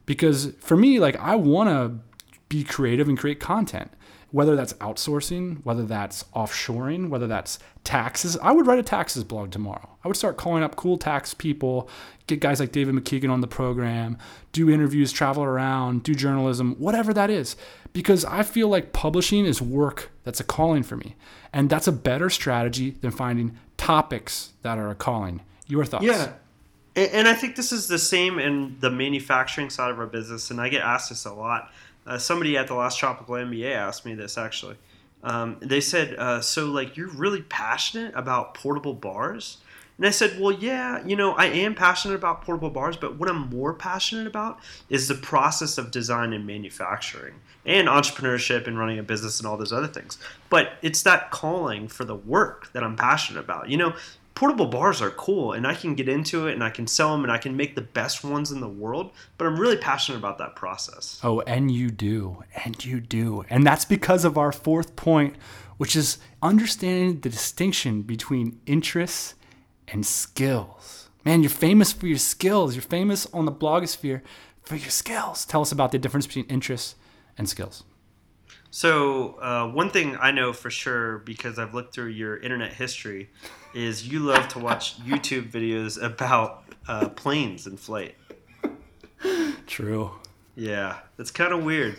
Because 0.06 0.54
for 0.60 0.76
me, 0.76 1.00
like 1.00 1.16
I 1.20 1.36
want 1.36 1.70
to 1.70 2.00
be 2.50 2.64
creative 2.64 3.08
and 3.08 3.18
create 3.18 3.40
content 3.40 3.92
whether 4.32 4.56
that's 4.56 4.74
outsourcing, 4.74 5.64
whether 5.64 5.84
that's 5.84 6.24
offshoring, 6.36 7.10
whether 7.10 7.28
that's 7.28 7.60
taxes. 7.84 8.38
I 8.42 8.52
would 8.52 8.66
write 8.66 8.80
a 8.80 8.84
taxes 8.84 9.24
blog 9.24 9.52
tomorrow. 9.52 9.90
I 10.04 10.08
would 10.08 10.18
start 10.18 10.38
calling 10.38 10.64
up 10.64 10.76
cool 10.76 10.98
tax 10.98 11.34
people, 11.34 11.90
get 12.28 12.40
guys 12.40 12.60
like 12.60 12.72
David 12.72 12.96
McKeegan 12.96 13.30
on 13.30 13.42
the 13.42 13.48
program, 13.48 14.18
do 14.54 14.70
interviews, 14.70 15.12
travel 15.12 15.44
around, 15.44 16.04
do 16.04 16.16
journalism, 16.16 16.76
whatever 16.80 17.14
that 17.14 17.30
is. 17.30 17.56
Because 17.94 18.24
I 18.24 18.44
feel 18.44 18.70
like 18.70 18.94
publishing 18.94 19.46
is 19.46 19.62
work 19.62 20.12
that's 20.24 20.40
a 20.40 20.46
calling 20.46 20.84
for 20.84 20.96
me. 20.96 21.16
And 21.52 21.70
that's 21.70 21.88
a 21.88 21.92
better 21.92 22.30
strategy 22.30 22.92
than 22.92 23.12
finding 23.12 23.58
topics 23.76 24.54
that 24.62 24.78
are 24.78 24.90
a 24.90 24.96
calling. 24.96 25.42
Your 25.68 25.84
thoughts? 25.84 26.06
Yeah. 26.06 26.34
And 26.96 27.28
I 27.28 27.34
think 27.34 27.56
this 27.56 27.72
is 27.72 27.88
the 27.88 27.98
same 27.98 28.38
in 28.38 28.78
the 28.82 28.90
manufacturing 28.90 29.70
side 29.70 29.92
of 29.92 30.00
our 30.00 30.08
business. 30.08 30.52
And 30.52 30.60
I 30.60 30.68
get 30.68 30.82
asked 30.82 31.10
this 31.10 31.26
a 31.26 31.34
lot 31.34 31.72
uh, 32.06 32.18
somebody 32.18 32.58
at 32.58 32.68
the 32.68 32.74
last 32.74 33.00
Tropical 33.00 33.36
MBA 33.36 33.76
asked 33.76 34.06
me 34.06 34.16
this 34.16 34.38
actually. 34.38 34.76
Um, 35.24 35.58
they 35.62 35.82
said, 35.82 36.16
uh, 36.16 36.42
"So 36.42 36.66
like 36.66 36.98
you're 36.98 37.10
really 37.10 37.44
passionate 37.44 38.14
about 38.16 38.56
portable 38.56 38.94
bars?" 38.94 39.58
And 39.98 40.08
I 40.08 40.10
said, 40.10 40.40
"Well, 40.40 40.52
yeah, 40.52 41.06
you 41.06 41.16
know, 41.16 41.34
I 41.34 41.46
am 41.46 41.76
passionate 41.76 42.16
about 42.16 42.42
portable 42.42 42.72
bars, 42.72 42.98
but 42.98 43.18
what 43.18 43.30
I'm 43.30 43.50
more 43.50 43.74
passionate 43.74 44.26
about 44.26 44.60
is 44.90 45.08
the 45.08 45.16
process 45.16 45.78
of 45.78 45.92
design 45.92 46.34
and 46.34 46.46
manufacturing." 46.46 47.36
and 47.66 47.88
entrepreneurship 47.88 48.66
and 48.68 48.78
running 48.78 48.98
a 48.98 49.04
business 49.04 49.40
and 49.40 49.48
all 49.48 49.58
those 49.58 49.72
other 49.72 49.88
things. 49.88 50.18
But 50.50 50.74
it's 50.82 51.04
that 51.04 51.30
calling 51.30 51.88
for 51.88 52.04
the 52.06 52.16
work 52.16 52.72
that 52.74 52.84
I'm 52.84 52.96
passionate 52.96 53.40
about. 53.40 53.70
You 53.70 53.78
know, 53.78 53.94
portable 54.36 54.68
bars 54.68 55.02
are 55.02 55.12
cool 55.12 55.54
and 55.54 55.68
I 55.68 55.76
can 55.76 55.96
get 55.96 56.10
into 56.10 56.48
it 56.48 56.54
and 56.54 56.64
I 56.64 56.70
can 56.70 56.88
sell 56.88 57.12
them 57.12 57.24
and 57.24 57.32
I 57.32 57.38
can 57.38 57.56
make 57.56 57.76
the 57.76 57.82
best 57.82 58.24
ones 58.24 58.52
in 58.52 58.60
the 58.60 58.68
world, 58.68 59.12
but 59.38 59.46
I'm 59.48 59.60
really 59.60 59.78
passionate 59.78 60.18
about 60.18 60.38
that 60.40 60.56
process. 60.56 61.20
Oh, 61.24 61.42
and 61.42 61.72
you 61.72 61.90
do. 61.90 62.44
And 62.64 62.84
you 62.84 63.00
do. 63.00 63.46
And 63.50 63.66
that's 63.66 63.86
because 63.86 64.26
of 64.26 64.38
our 64.38 64.52
fourth 64.52 64.96
point, 64.96 65.36
which 65.78 65.96
is 65.96 66.18
understanding 66.42 67.20
the 67.22 67.30
distinction 67.30 68.02
between 68.04 68.60
interests 68.66 69.36
and 69.88 70.06
skills. 70.06 71.10
Man, 71.24 71.44
you're 71.44 71.50
famous 71.50 71.92
for 71.92 72.08
your 72.08 72.18
skills. 72.18 72.76
You're 72.76 72.82
famous 72.82 73.28
on 73.34 73.46
the 73.46 73.52
blogosphere 73.52 74.22
for 74.64 74.76
your 74.76 74.90
skills. 74.90 75.46
Tell 75.46 75.62
us 75.62 75.72
about 75.72 75.92
the 75.92 76.00
difference 76.00 76.26
between 76.26 76.46
interests 76.46 76.96
and 77.38 77.48
skills. 77.48 77.84
So, 78.74 79.36
uh, 79.42 79.68
one 79.68 79.90
thing 79.90 80.18
I 80.20 80.32
know 80.32 80.54
for 80.54 80.70
sure 80.70 81.18
because 81.20 81.60
I've 81.60 81.74
looked 81.74 81.94
through 81.94 82.08
your 82.08 82.38
internet 82.38 82.72
history 82.72 83.30
is 83.74 84.08
you 84.08 84.20
love 84.20 84.48
to 84.50 84.60
watch 84.60 84.98
YouTube 85.04 85.52
videos 85.52 86.02
about 86.02 86.64
uh, 86.88 87.10
planes 87.10 87.68
in 87.68 87.76
flight. 87.76 88.16
True. 89.68 90.12
Yeah, 90.56 91.00
that's 91.18 91.32
kind 91.32 91.54
of 91.54 91.64
weird. 91.64 91.98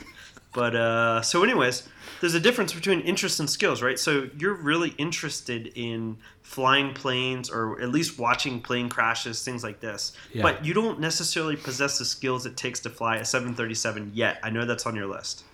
But 0.54 0.74
uh, 0.74 1.20
so, 1.20 1.42
anyways, 1.42 1.88
there's 2.20 2.34
a 2.34 2.40
difference 2.40 2.72
between 2.72 3.00
interest 3.00 3.38
and 3.40 3.48
skills, 3.48 3.82
right? 3.82 3.98
So 3.98 4.28
you're 4.38 4.54
really 4.54 4.94
interested 4.96 5.72
in 5.74 6.18
flying 6.40 6.94
planes 6.94 7.50
or 7.50 7.80
at 7.80 7.90
least 7.90 8.18
watching 8.18 8.60
plane 8.60 8.88
crashes, 8.88 9.42
things 9.44 9.62
like 9.62 9.80
this. 9.80 10.12
Yeah. 10.32 10.42
But 10.42 10.64
you 10.64 10.72
don't 10.72 11.00
necessarily 11.00 11.56
possess 11.56 11.98
the 11.98 12.04
skills 12.04 12.44
it 12.46 12.56
takes 12.56 12.80
to 12.80 12.90
fly 12.90 13.16
a 13.16 13.24
737 13.24 14.12
yet. 14.14 14.38
I 14.42 14.50
know 14.50 14.64
that's 14.64 14.86
on 14.86 14.94
your 14.94 15.06
list. 15.06 15.44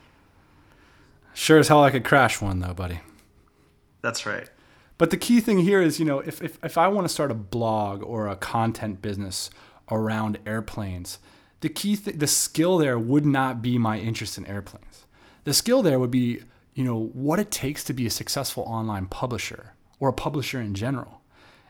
Sure 1.38 1.60
as 1.60 1.68
hell 1.68 1.84
I 1.84 1.92
could 1.92 2.04
crash 2.04 2.40
one 2.40 2.58
though, 2.58 2.74
buddy. 2.74 2.98
That's 4.02 4.26
right. 4.26 4.50
But 4.98 5.10
the 5.10 5.16
key 5.16 5.38
thing 5.38 5.60
here 5.60 5.80
is, 5.80 6.00
you 6.00 6.04
know, 6.04 6.18
if, 6.18 6.42
if, 6.42 6.58
if 6.64 6.76
I 6.76 6.88
want 6.88 7.06
to 7.06 7.14
start 7.14 7.30
a 7.30 7.34
blog 7.34 8.02
or 8.02 8.26
a 8.26 8.34
content 8.34 9.00
business 9.00 9.48
around 9.88 10.40
airplanes, 10.44 11.20
the 11.60 11.68
key 11.68 11.94
th- 11.94 12.18
the 12.18 12.26
skill 12.26 12.76
there 12.76 12.98
would 12.98 13.24
not 13.24 13.62
be 13.62 13.78
my 13.78 14.00
interest 14.00 14.36
in 14.36 14.46
airplanes. 14.46 15.06
The 15.44 15.54
skill 15.54 15.80
there 15.80 16.00
would 16.00 16.10
be, 16.10 16.42
you 16.74 16.82
know, 16.82 16.98
what 17.12 17.38
it 17.38 17.52
takes 17.52 17.84
to 17.84 17.92
be 17.92 18.04
a 18.04 18.10
successful 18.10 18.64
online 18.64 19.06
publisher 19.06 19.74
or 20.00 20.08
a 20.08 20.12
publisher 20.12 20.60
in 20.60 20.74
general. 20.74 21.17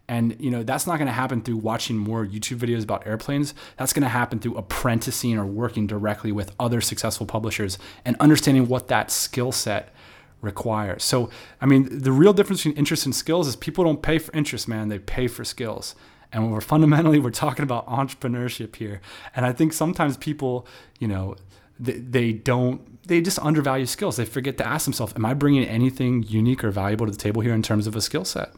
And 0.09 0.37
you 0.41 0.51
know 0.51 0.63
that's 0.63 0.87
not 0.87 0.97
going 0.97 1.07
to 1.07 1.13
happen 1.13 1.43
through 1.43 1.59
watching 1.59 1.99
more 1.99 2.25
YouTube 2.25 2.59
videos 2.59 2.83
about 2.83 3.07
airplanes. 3.07 3.53
That's 3.77 3.93
going 3.93 4.05
to 4.05 4.09
happen 4.09 4.39
through 4.39 4.57
apprenticing 4.57 5.37
or 5.37 5.45
working 5.45 5.87
directly 5.87 6.33
with 6.33 6.55
other 6.59 6.81
successful 6.81 7.27
publishers 7.27 7.79
and 8.05 8.17
understanding 8.19 8.69
what 8.69 8.89
that 8.89 9.11
skill 9.11 9.53
set 9.53 9.93
requires. 10.41 11.05
So, 11.05 11.31
I 11.61 11.67
mean, 11.67 11.89
the 11.91 12.13
real 12.13 12.33
difference 12.33 12.63
between 12.63 12.79
interest 12.79 13.05
and 13.05 13.15
skills 13.15 13.49
is 13.49 13.57
people 13.57 13.85
don't 13.85 14.03
pay 14.03 14.19
for 14.19 14.35
interest, 14.35 14.69
man. 14.69 14.89
They 14.89 14.99
pay 14.99 15.27
for 15.27 15.45
skills. 15.45 15.95
And 16.33 16.53
we're 16.53 16.61
fundamentally 16.61 17.19
we're 17.21 17.31
talking 17.31 17.63
about 17.63 17.87
entrepreneurship 17.87 18.77
here. 18.77 19.01
And 19.35 19.45
I 19.45 19.53
think 19.53 19.73
sometimes 19.73 20.17
people, 20.17 20.67
you 20.99 21.09
know, 21.09 21.37
they, 21.79 21.99
they 21.99 22.33
don't 22.33 22.99
they 23.09 23.21
just 23.23 23.39
undervalue 23.39 23.87
skills. 23.87 24.17
They 24.17 24.27
forget 24.27 24.59
to 24.59 24.67
ask 24.67 24.85
themselves, 24.85 25.15
am 25.17 25.25
I 25.25 25.33
bringing 25.33 25.65
anything 25.65 26.23
unique 26.25 26.63
or 26.63 26.71
valuable 26.71 27.07
to 27.07 27.13
the 27.13 27.19
table 27.19 27.41
here 27.41 27.55
in 27.55 27.63
terms 27.63 27.87
of 27.87 27.97
a 27.97 28.03
skill 28.03 28.25
set? 28.25 28.53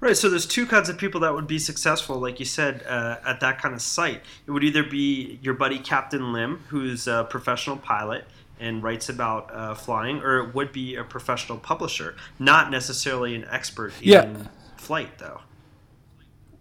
Right. 0.00 0.16
So 0.16 0.30
there's 0.30 0.46
two 0.46 0.66
kinds 0.66 0.88
of 0.88 0.96
people 0.96 1.20
that 1.20 1.34
would 1.34 1.46
be 1.46 1.58
successful, 1.58 2.18
like 2.18 2.38
you 2.38 2.46
said, 2.46 2.82
uh, 2.88 3.18
at 3.26 3.40
that 3.40 3.60
kind 3.60 3.74
of 3.74 3.82
site. 3.82 4.22
It 4.46 4.50
would 4.50 4.64
either 4.64 4.82
be 4.82 5.38
your 5.42 5.54
buddy 5.54 5.78
Captain 5.78 6.32
Lim, 6.32 6.64
who's 6.68 7.06
a 7.06 7.26
professional 7.28 7.76
pilot 7.76 8.24
and 8.58 8.82
writes 8.82 9.08
about 9.08 9.54
uh, 9.54 9.74
flying, 9.74 10.20
or 10.20 10.38
it 10.38 10.54
would 10.54 10.72
be 10.72 10.94
a 10.96 11.04
professional 11.04 11.58
publisher, 11.58 12.14
not 12.38 12.70
necessarily 12.70 13.34
an 13.34 13.46
expert 13.50 13.92
in 14.02 14.08
yeah. 14.08 14.36
flight, 14.76 15.18
though. 15.18 15.40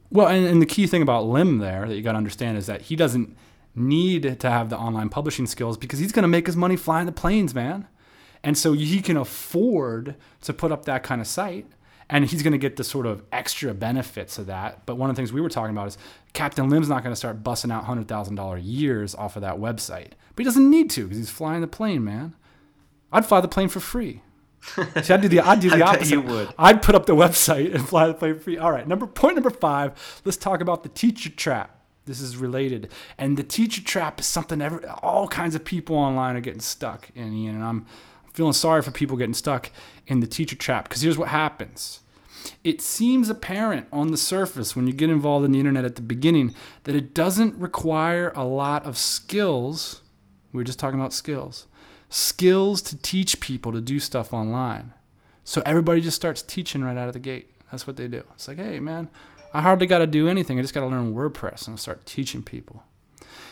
Well, 0.10 0.28
and, 0.28 0.46
and 0.46 0.62
the 0.62 0.66
key 0.66 0.88
thing 0.88 1.02
about 1.02 1.26
Lim 1.26 1.60
there 1.60 1.88
that 1.88 1.96
you 1.96 2.02
got 2.02 2.14
to 2.14 2.18
understand 2.18 2.58
is 2.58 2.66
that 2.66 2.84
he 2.84 2.96
doesn't 2.96 3.36
need 3.76 4.40
to 4.40 4.50
have 4.50 4.70
the 4.70 4.78
online 4.78 5.10
publishing 5.10 5.46
skills 5.46 5.78
because 5.78 6.00
he's 6.00 6.12
going 6.12 6.24
to 6.24 6.30
make 6.30 6.48
his 6.48 6.56
money 6.56 6.76
flying 6.76 7.06
the 7.06 7.12
planes, 7.12 7.54
man. 7.54 7.88
And 8.44 8.58
so 8.58 8.74
he 8.74 9.02
can 9.02 9.18
afford 9.18 10.16
to 10.42 10.54
put 10.54 10.72
up 10.72 10.86
that 10.86 11.04
kind 11.04 11.22
of 11.22 11.28
site 11.28 11.68
and 12.10 12.26
he's 12.26 12.42
going 12.42 12.54
to 12.54 12.58
get 12.58 12.76
the 12.76 12.84
sort 12.84 13.06
of 13.06 13.24
extra 13.32 13.74
benefits 13.74 14.38
of 14.38 14.48
that. 14.48 14.86
But 14.86 14.96
one 14.96 15.10
of 15.10 15.16
the 15.16 15.20
things 15.20 15.32
we 15.32 15.42
were 15.42 15.50
talking 15.50 15.76
about 15.76 15.88
is 15.88 15.98
Captain 16.34 16.70
Lim's 16.70 16.90
not 16.90 17.04
going 17.04 17.12
to 17.12 17.18
start 17.18 17.44
busting 17.44 17.72
out 17.72 17.86
hundred 17.86 18.08
thousand 18.08 18.36
dollar 18.36 18.58
years 18.58 19.16
off 19.16 19.36
of 19.36 19.42
that 19.44 19.58
website, 19.58 20.12
but 20.36 20.40
he 20.40 20.44
doesn't 20.44 20.70
need 20.70 20.90
to 20.92 21.04
because 21.04 21.18
he's 21.18 21.30
flying 21.30 21.62
the 21.62 21.68
plane, 21.68 22.04
man. 22.04 22.36
I'd 23.12 23.26
fly 23.26 23.42
the 23.42 23.48
plane 23.48 23.70
for 23.70 23.80
free. 23.80 24.22
See, 25.02 25.14
I'd 25.14 25.22
do 25.22 25.28
the 25.30 25.40
I'd 25.40 25.60
do 25.62 25.70
the 25.70 25.82
opposite. 25.82 26.12
you 26.14 26.22
would. 26.22 26.54
I'd 26.58 26.82
put 26.82 26.96
up 26.96 27.06
the 27.06 27.16
website 27.16 27.74
and 27.74 27.88
fly 27.88 28.08
the 28.08 28.14
plane 28.14 28.36
for 28.36 28.42
free. 28.42 28.58
All 28.58 28.72
right, 28.72 28.88
number 28.88 29.08
point 29.08 29.36
number 29.36 29.50
five. 29.50 30.22
Let's 30.26 30.38
talk 30.38 30.62
about 30.62 30.84
the 30.84 30.90
teacher 30.90 31.30
trap. 31.30 31.76
This 32.06 32.22
is 32.22 32.38
related, 32.38 32.92
and 33.18 33.38
the 33.38 33.44
teacher 33.44 33.84
trap 33.84 34.20
is 34.20 34.26
something 34.26 34.62
every 34.62 34.86
all 35.04 35.28
kinds 35.28 35.54
of 35.56 35.64
people 35.64 35.96
online 35.96 36.36
are 36.36 36.42
getting 36.42 36.60
stuck 36.60 37.10
in. 37.16 37.34
Ian, 37.34 37.56
and 37.56 37.64
I'm 37.64 37.86
feeling 38.40 38.54
sorry 38.54 38.82
for 38.82 38.92
people 38.92 39.18
getting 39.18 39.34
stuck 39.34 39.70
in 40.08 40.22
the 40.22 40.26
teacher 40.26 40.56
trap 40.56 40.88
because 40.88 41.02
here's 41.02 41.18
what 41.18 41.28
happens. 41.28 42.00
It 42.64 42.80
seems 42.80 43.30
apparent 43.30 43.88
on 43.92 44.12
the 44.12 44.18
surface 44.18 44.78
when 44.78 44.88
you 44.88 44.94
get 44.94 45.10
involved 45.10 45.44
in 45.44 45.52
the 45.52 45.60
internet 45.60 45.84
at 45.84 45.98
the 45.98 46.02
beginning 46.02 46.56
that 46.86 46.96
it 46.96 47.14
doesn't 47.14 47.54
require 47.56 48.32
a 48.38 48.46
lot 48.46 48.86
of 48.86 48.98
skills. 48.98 50.04
We 50.54 50.60
were 50.60 50.64
just 50.64 50.80
talking 50.80 50.98
about 50.98 51.12
skills. 51.12 51.68
Skills 52.08 52.82
to 52.84 52.96
teach 52.96 53.42
people 53.42 53.74
to 53.74 53.82
do 53.82 54.00
stuff 54.00 54.34
online. 54.34 54.94
So 55.44 55.62
everybody 55.66 56.00
just 56.00 56.16
starts 56.16 56.42
teaching 56.42 56.82
right 56.82 56.96
out 56.96 57.10
of 57.10 57.14
the 57.14 57.20
gate. 57.20 57.52
That's 57.72 57.86
what 57.86 57.98
they 57.98 58.08
do. 58.08 58.24
It's 58.36 58.48
like, 58.48 58.56
hey, 58.56 58.80
man, 58.80 59.10
I 59.54 59.62
hardly 59.62 59.86
got 59.86 60.00
to 60.00 60.08
do 60.08 60.30
anything. 60.30 60.58
I 60.58 60.62
just 60.62 60.74
got 60.74 60.80
to 60.80 60.88
learn 60.88 61.14
WordPress 61.14 61.68
and 61.68 61.78
start 61.78 62.06
teaching 62.06 62.42
people. 62.42 62.84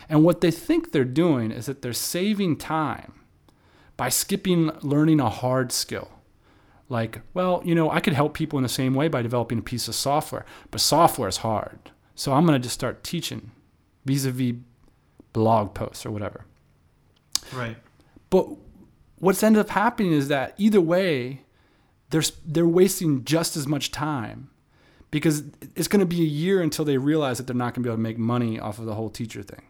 And 0.08 0.24
what 0.24 0.40
they 0.40 0.50
think 0.50 0.92
they're 0.92 1.04
doing 1.04 1.50
is 1.50 1.66
that 1.66 1.82
they're 1.82 1.92
saving 1.92 2.56
time 2.56 3.12
by 3.98 4.08
skipping 4.08 4.70
learning 4.80 5.20
a 5.20 5.28
hard 5.28 5.70
skill. 5.70 6.08
Like, 6.88 7.20
well, 7.34 7.60
you 7.66 7.74
know, 7.74 7.90
I 7.90 8.00
could 8.00 8.14
help 8.14 8.32
people 8.32 8.58
in 8.58 8.62
the 8.62 8.68
same 8.70 8.94
way 8.94 9.08
by 9.08 9.20
developing 9.20 9.58
a 9.58 9.62
piece 9.62 9.88
of 9.88 9.94
software, 9.94 10.46
but 10.70 10.80
software 10.80 11.28
is 11.28 11.38
hard. 11.38 11.90
So 12.14 12.32
I'm 12.32 12.46
going 12.46 12.58
to 12.58 12.62
just 12.62 12.74
start 12.74 13.04
teaching 13.04 13.50
vis 14.06 14.24
a 14.24 14.30
vis 14.30 14.54
blog 15.34 15.74
posts 15.74 16.06
or 16.06 16.10
whatever. 16.10 16.46
Right. 17.52 17.76
But 18.30 18.48
what's 19.18 19.42
ended 19.42 19.60
up 19.60 19.70
happening 19.70 20.12
is 20.12 20.28
that 20.28 20.54
either 20.56 20.80
way, 20.80 21.42
they're, 22.08 22.22
they're 22.46 22.66
wasting 22.66 23.24
just 23.24 23.56
as 23.56 23.66
much 23.66 23.90
time 23.90 24.48
because 25.10 25.42
it's 25.76 25.88
going 25.88 26.00
to 26.00 26.06
be 26.06 26.22
a 26.22 26.26
year 26.26 26.62
until 26.62 26.84
they 26.84 26.96
realize 26.96 27.36
that 27.38 27.46
they're 27.46 27.56
not 27.56 27.74
going 27.74 27.82
to 27.82 27.88
be 27.88 27.90
able 27.90 27.96
to 27.96 28.02
make 28.02 28.18
money 28.18 28.58
off 28.58 28.78
of 28.78 28.86
the 28.86 28.94
whole 28.94 29.10
teacher 29.10 29.42
thing 29.42 29.62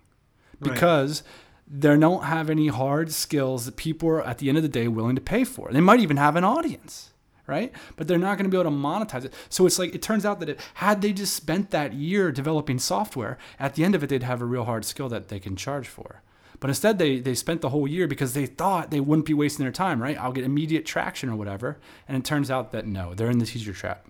Right. 0.71 1.29
They 1.71 1.97
don't 1.97 2.25
have 2.25 2.49
any 2.49 2.69
hard 2.69 3.13
skills 3.13 3.67
that 3.67 3.77
people 3.77 4.09
are 4.09 4.23
at 4.23 4.39
the 4.39 4.49
end 4.49 4.57
of 4.57 4.63
the 4.63 4.69
day 4.69 4.89
willing 4.89 5.17
to 5.17 5.21
pay 5.21 5.45
for. 5.45 5.71
They 5.71 5.81
might 5.81 6.01
even 6.01 6.17
have 6.17 6.37
an 6.37 6.45
audience, 6.45 7.13
right? 7.47 7.73
But 7.97 8.09
they're 8.09 8.19
not 8.19 8.39
going 8.39 8.51
to 8.51 8.55
be 8.55 8.59
able 8.59 8.71
to 8.71 8.77
monetize 8.77 9.25
it. 9.25 9.35
So 9.49 9.67
it's 9.67 9.79
like 9.79 9.95
it 9.95 10.01
turns 10.03 10.25
out 10.25 10.41
that 10.41 10.49
it, 10.49 10.61
had 10.75 11.03
they 11.03 11.13
just 11.13 11.35
spent 11.35 11.71
that 11.71 11.93
year 11.93 12.33
developing 12.33 12.79
software, 12.79 13.37
at 13.59 13.75
the 13.75 13.85
end 13.85 13.95
of 13.95 14.03
it 14.03 14.09
they'd 14.09 14.23
have 14.23 14.41
a 14.41 14.47
real 14.47 14.65
hard 14.65 14.85
skill 14.85 15.09
that 15.11 15.29
they 15.29 15.39
can 15.39 15.57
charge 15.57 15.89
for. 15.89 16.23
But 16.61 16.71
instead, 16.71 16.99
they, 16.99 17.21
they 17.21 17.35
spent 17.35 17.61
the 17.61 17.69
whole 17.69 17.87
year 17.87 18.09
because 18.09 18.35
they 18.35 18.47
thought 18.47 18.91
they 18.91 18.99
wouldn't 18.99 19.27
be 19.27 19.35
wasting 19.35 19.65
their 19.65 19.71
time, 19.73 20.03
right? 20.03 20.19
I'll 20.19 20.33
get 20.33 20.43
immediate 20.43 20.85
traction 20.85 21.29
or 21.29 21.37
whatever. 21.37 21.79
And 22.09 22.17
it 22.17 22.25
turns 22.25 22.51
out 22.51 22.73
that 22.73 22.85
no, 22.85 23.15
they're 23.15 23.31
in 23.31 23.39
the 23.39 23.47
teacher 23.47 23.73
trap. 23.73 24.07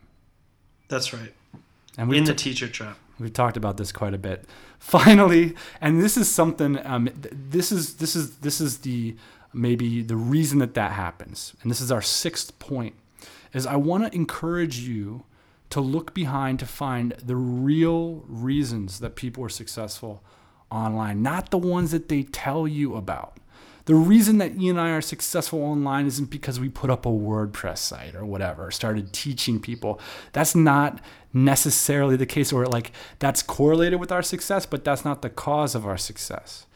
That's 0.88 1.12
right. 1.12 1.35
And 1.99 2.05
In 2.05 2.09
we've, 2.09 2.27
the 2.27 2.35
t- 2.35 2.50
teacher 2.50 2.69
trap. 2.69 2.97
We've 3.18 3.32
talked 3.32 3.56
about 3.56 3.76
this 3.76 3.92
quite 3.92 4.14
a 4.14 4.18
bit. 4.18 4.44
Finally, 4.78 5.54
and 5.80 6.00
this 6.00 6.16
is 6.16 6.30
something. 6.30 6.84
Um, 6.87 7.06
th- 7.06 7.34
this 7.50 7.72
is 7.72 7.96
this 7.96 8.14
is 8.14 8.37
this 8.38 8.60
is 8.60 8.78
the 8.78 9.16
maybe 9.52 10.02
the 10.02 10.16
reason 10.16 10.58
that 10.60 10.75
that 10.75 10.92
happens. 10.92 11.54
And 11.62 11.70
this 11.70 11.80
is 11.80 11.90
our 11.90 12.02
sixth 12.02 12.58
point. 12.58 12.94
Is 13.52 13.66
I 13.66 13.76
want 13.76 14.04
to 14.04 14.14
encourage 14.14 14.80
you 14.80 15.25
to 15.70 15.80
look 15.80 16.14
behind 16.14 16.58
to 16.60 16.66
find 16.66 17.12
the 17.22 17.37
real 17.37 18.25
reasons 18.26 19.00
that 19.00 19.16
people 19.16 19.44
are 19.44 19.48
successful 19.48 20.22
online, 20.70 21.22
not 21.22 21.50
the 21.50 21.58
ones 21.58 21.90
that 21.90 22.08
they 22.08 22.22
tell 22.22 22.68
you 22.68 22.94
about. 22.94 23.38
The 23.88 23.95
reason 23.95 24.37
that 24.37 24.54
Ian 24.61 24.76
and 24.76 24.87
I 24.87 24.90
are 24.90 25.00
successful 25.00 25.62
online 25.62 26.04
isn't 26.04 26.28
because 26.28 26.61
we 26.61 26.68
put 26.68 26.90
up 26.90 27.07
a 27.07 27.09
WordPress 27.09 27.78
site 27.78 28.14
or 28.14 28.23
whatever, 28.23 28.71
started 28.71 29.14
teaching 29.14 29.59
people. 29.59 29.99
That's 30.35 30.54
not 30.54 31.00
necessarily 31.33 32.14
the 32.14 32.26
case, 32.26 32.52
or 32.52 32.66
like 32.66 32.92
that's 33.18 33.42
correlated 33.42 33.99
with 33.99 34.12
our 34.12 34.21
success, 34.23 34.66
but 34.66 34.85
that's 34.85 35.07
not 35.07 35.23
the 35.23 35.30
cause 35.30 35.75
of 35.75 35.87
our 35.87 35.97
success. 35.97 36.66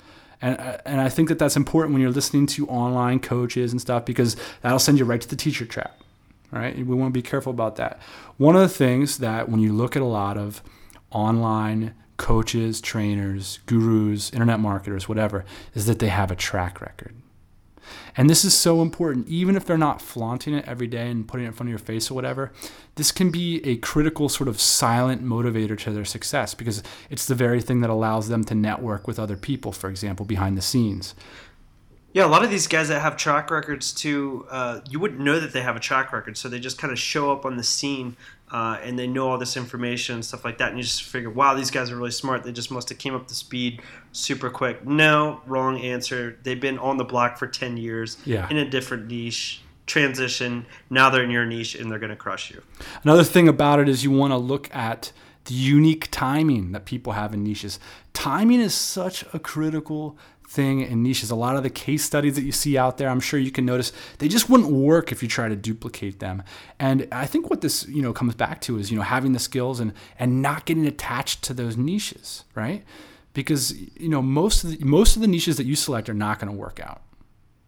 And, 0.41 0.59
uh, 0.59 0.79
and 0.87 1.03
I 1.03 1.11
think 1.11 1.29
that 1.29 1.39
that's 1.39 1.55
important 1.55 1.93
when 1.93 2.01
you're 2.01 2.11
listening 2.11 2.47
to 2.47 2.67
online 2.69 3.21
coaches 3.21 3.73
and 3.73 3.81
stuff 3.81 4.07
because 4.07 4.35
that'll 4.63 4.79
send 4.79 4.99
you 4.99 5.05
right 5.05 5.21
to 5.21 5.29
the 5.29 5.37
teacher 5.37 5.67
trap 5.67 6.01
right? 6.51 6.77
We 6.77 6.95
want 6.95 7.15
to 7.15 7.19
be 7.19 7.23
careful 7.23 7.51
about 7.51 7.77
that. 7.77 7.99
One 8.37 8.55
of 8.57 8.61
the 8.61 8.69
things 8.69 9.19
that 9.19 9.49
when 9.49 9.59
you 9.61 9.73
look 9.73 9.97
at 9.97 10.03
a 10.03 10.05
lot 10.05 10.37
of 10.37 10.63
online 11.11 11.95
coaches, 12.23 12.81
trainers, 12.81 13.59
gurus, 13.67 14.33
internet 14.33 14.61
marketers, 14.61 15.09
whatever, 15.09 15.45
is 15.75 15.87
that 15.87 15.99
they 15.99 16.09
have 16.09 16.31
a 16.31 16.37
track 16.37 16.81
record. 16.81 17.15
And 18.17 18.31
this 18.31 18.45
is 18.45 18.55
so 18.55 18.81
important, 18.81 19.27
even 19.27 19.57
if 19.57 19.67
they're 19.67 19.77
not 19.77 20.01
flaunting 20.01 20.55
it 20.55 20.65
every 20.69 20.87
day 20.87 21.11
and 21.11 21.27
putting 21.27 21.45
it 21.45 21.49
in 21.49 21.53
front 21.53 21.69
of 21.69 21.71
your 21.71 21.81
face 21.81 22.13
or 22.13 22.15
whatever. 22.15 22.53
This 22.95 23.11
can 23.11 23.31
be 23.31 23.61
a 23.67 23.77
critical 23.79 24.29
sort 24.29 24.47
of 24.49 24.61
silent 24.61 25.25
motivator 25.25 25.77
to 25.79 25.91
their 25.91 26.05
success 26.05 26.55
because 26.55 26.85
it's 27.11 27.27
the 27.27 27.35
very 27.35 27.61
thing 27.61 27.81
that 27.81 27.91
allows 27.91 28.29
them 28.29 28.45
to 28.45 28.55
network 28.55 29.09
with 29.09 29.19
other 29.19 29.37
people, 29.37 29.73
for 29.73 29.91
example, 29.91 30.25
behind 30.25 30.57
the 30.57 30.63
scenes. 30.63 31.17
Yeah, 32.13 32.27
a 32.27 32.29
lot 32.29 32.45
of 32.45 32.51
these 32.51 32.69
guys 32.69 32.89
that 32.89 33.01
have 33.01 33.17
track 33.17 33.51
records 33.51 33.93
too, 33.93 34.47
uh, 34.49 34.81
you 34.89 35.01
wouldn't 35.01 35.21
know 35.21 35.41
that 35.41 35.53
they 35.53 35.63
have 35.63 35.75
a 35.75 35.81
track 35.81 36.13
record, 36.13 36.37
so 36.37 36.49
they 36.49 36.61
just 36.61 36.79
kind 36.79 36.93
of 36.93 36.99
show 36.99 37.33
up 37.33 37.45
on 37.45 37.57
the 37.57 37.65
scene 37.65 38.17
uh, 38.53 38.79
and 38.83 38.99
they 38.99 39.07
know 39.07 39.29
all 39.29 39.39
this 39.39 39.57
information 39.57 40.17
and 40.17 40.25
stuff 40.25 40.45
like 40.45 40.59
that, 40.59 40.69
and 40.69 40.77
you 40.79 40.85
just 40.85 41.03
figure, 41.03 41.31
wow, 41.31 41.55
these 41.55 41.71
guys 41.71 41.91
are 41.91 41.97
really 41.97 42.11
smart. 42.13 42.45
They 42.45 42.53
just 42.53 42.71
must 42.71 42.89
have 42.91 42.99
came 42.99 43.15
up 43.15 43.27
to 43.29 43.35
speed 43.35 43.83
super 44.13 44.51
quick. 44.51 44.87
No, 44.87 45.41
wrong 45.47 45.81
answer. 45.81 46.39
They've 46.43 46.61
been 46.61 46.79
on 46.79 46.99
the 46.99 47.05
block 47.05 47.39
for 47.39 47.47
ten 47.47 47.77
years 47.77 48.19
Yeah. 48.25 48.49
in 48.51 48.59
a 48.59 48.69
different 48.69 49.09
niche. 49.09 49.63
Transition. 49.85 50.65
Now 50.91 51.11
they're 51.11 51.25
in 51.25 51.31
your 51.31 51.45
niche 51.45 51.75
and 51.75 51.91
they're 51.91 51.99
going 51.99 52.11
to 52.11 52.17
crush 52.17 52.51
you. 52.53 52.63
Another 53.03 53.25
thing 53.25 53.49
about 53.49 53.81
it 53.81 53.89
is 53.89 54.05
you 54.05 54.13
want 54.13 54.33
to 54.33 54.37
look 54.37 54.73
at 54.75 55.13
the 55.47 55.55
unique 55.55 56.09
timing 56.13 56.71
that 56.73 56.85
people 56.85 57.15
have 57.15 57.35
in 57.35 57.43
niches. 57.43 57.81
Timing 58.13 58.61
is 58.61 58.75
such 58.75 59.25
a 59.35 59.41
critical 59.41 60.17
thing 60.53 60.81
in 60.81 61.03
niches. 61.03 61.31
A 61.31 61.35
lot 61.35 61.57
of 61.57 61.63
the 61.63 61.71
case 61.71 62.05
studies 62.05 62.35
that 62.35 62.43
you 62.43 62.53
see 62.53 62.77
out 62.77 62.99
there, 62.99 63.09
I'm 63.09 63.21
sure 63.21 63.41
you 63.41 63.51
can 63.51 63.65
notice, 63.65 63.93
they 64.19 64.29
just 64.29 64.51
wouldn't 64.51 64.71
work 64.71 65.11
if 65.11 65.23
you 65.23 65.29
try 65.29 65.49
to 65.49 65.57
duplicate 65.57 66.21
them. 66.21 66.43
And 66.79 67.09
I 67.11 67.27
think 67.27 67.51
what 67.51 67.63
this, 67.63 67.87
you 67.89 68.03
know, 68.03 68.13
comes 68.13 68.35
back 68.35 68.61
to 68.63 68.79
is, 68.79 68.91
you 68.91 68.97
know, 68.97 69.03
having 69.03 69.33
the 69.33 69.39
skills 69.39 69.81
and 69.81 69.93
and 70.19 70.43
not 70.43 70.67
getting 70.67 70.87
attached 70.87 71.43
to 71.45 71.55
those 71.55 71.77
niches, 71.77 72.45
right? 72.55 72.85
Because, 73.33 73.75
you 73.99 74.09
know, 74.09 74.21
most 74.21 74.63
of 74.63 74.71
the, 74.71 74.85
most 74.85 75.17
of 75.17 75.23
the 75.23 75.29
niches 75.29 75.57
that 75.57 75.65
you 75.65 75.75
select 75.75 76.09
are 76.09 76.15
not 76.15 76.39
going 76.39 76.53
to 76.53 76.57
work 76.57 76.81
out. 76.81 77.01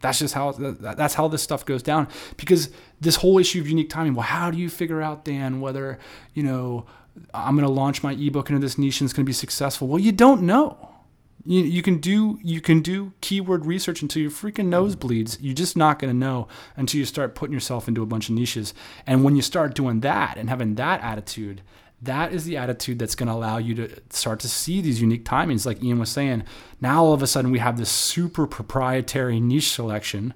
That's 0.01 0.19
just 0.19 0.35
how 0.35 0.53
that's 0.53 1.15
how 1.15 1.29
this 1.29 1.43
stuff 1.43 1.65
goes 1.65 1.83
down. 1.83 2.09
Because 2.37 2.71
this 3.01 3.17
whole 3.17 3.39
issue 3.39 3.61
of 3.61 3.69
unique 3.69 3.89
timing. 3.89 4.15
Well, 4.15 4.27
how 4.27 4.51
do 4.51 4.59
you 4.59 4.69
figure 4.69 5.01
out, 5.01 5.25
Dan, 5.25 5.63
whether 5.63 5.99
you 6.35 6.43
know 6.43 6.85
I'm 7.33 7.57
going 7.57 7.67
to 7.67 7.73
launch 7.73 8.03
my 8.03 8.13
ebook 8.13 8.51
into 8.51 8.61
this 8.61 8.77
niche 8.77 9.01
and 9.01 9.09
it's 9.09 9.15
going 9.15 9.25
to 9.25 9.29
be 9.29 9.33
successful? 9.33 9.89
Well, 9.89 10.01
you 10.01 10.13
don't 10.13 10.43
know. 10.43 10.94
You, 11.47 11.63
you 11.63 11.83
can 11.83 11.99
do 11.99 12.39
you 12.43 12.61
can 12.63 12.81
do 12.81 13.13
keyword 13.21 13.67
research 13.67 14.01
until 14.03 14.23
your 14.23 14.31
freaking 14.31 14.67
nose 14.67 14.97
bleeds. 14.97 15.37
You're 15.41 15.55
just 15.55 15.77
not 15.77 15.99
going 15.99 16.13
to 16.13 16.19
know 16.19 16.49
until 16.77 16.99
you 16.99 17.05
start 17.05 17.35
putting 17.35 17.53
yourself 17.53 17.87
into 17.87 18.03
a 18.03 18.07
bunch 18.07 18.29
of 18.31 18.35
niches. 18.35 18.73
And 19.07 19.25
when 19.25 19.37
you 19.37 19.43
start 19.43 19.75
doing 19.75 20.01
that 20.01 20.39
and 20.39 20.49
having 20.49 20.75
that 20.77 21.03
attitude, 21.03 21.61
that 22.01 22.33
is 22.33 22.45
the 22.45 22.57
attitude 22.57 22.99
that's 22.99 23.15
going 23.15 23.29
to 23.29 23.35
allow 23.35 23.59
you 23.59 23.75
to 23.75 23.91
start 24.11 24.41
to 24.41 24.49
see 24.49 24.81
these 24.81 25.01
unique 25.01 25.25
timings 25.25 25.65
like 25.65 25.83
ian 25.83 25.99
was 25.99 26.11
saying 26.11 26.43
now 26.81 27.03
all 27.05 27.13
of 27.15 27.23
a 27.23 27.27
sudden 27.27 27.51
we 27.51 27.59
have 27.61 27.79
this 27.79 27.89
super 27.89 28.47
proprietary 28.47 29.41
niche 29.41 29.71
selection 29.71 30.35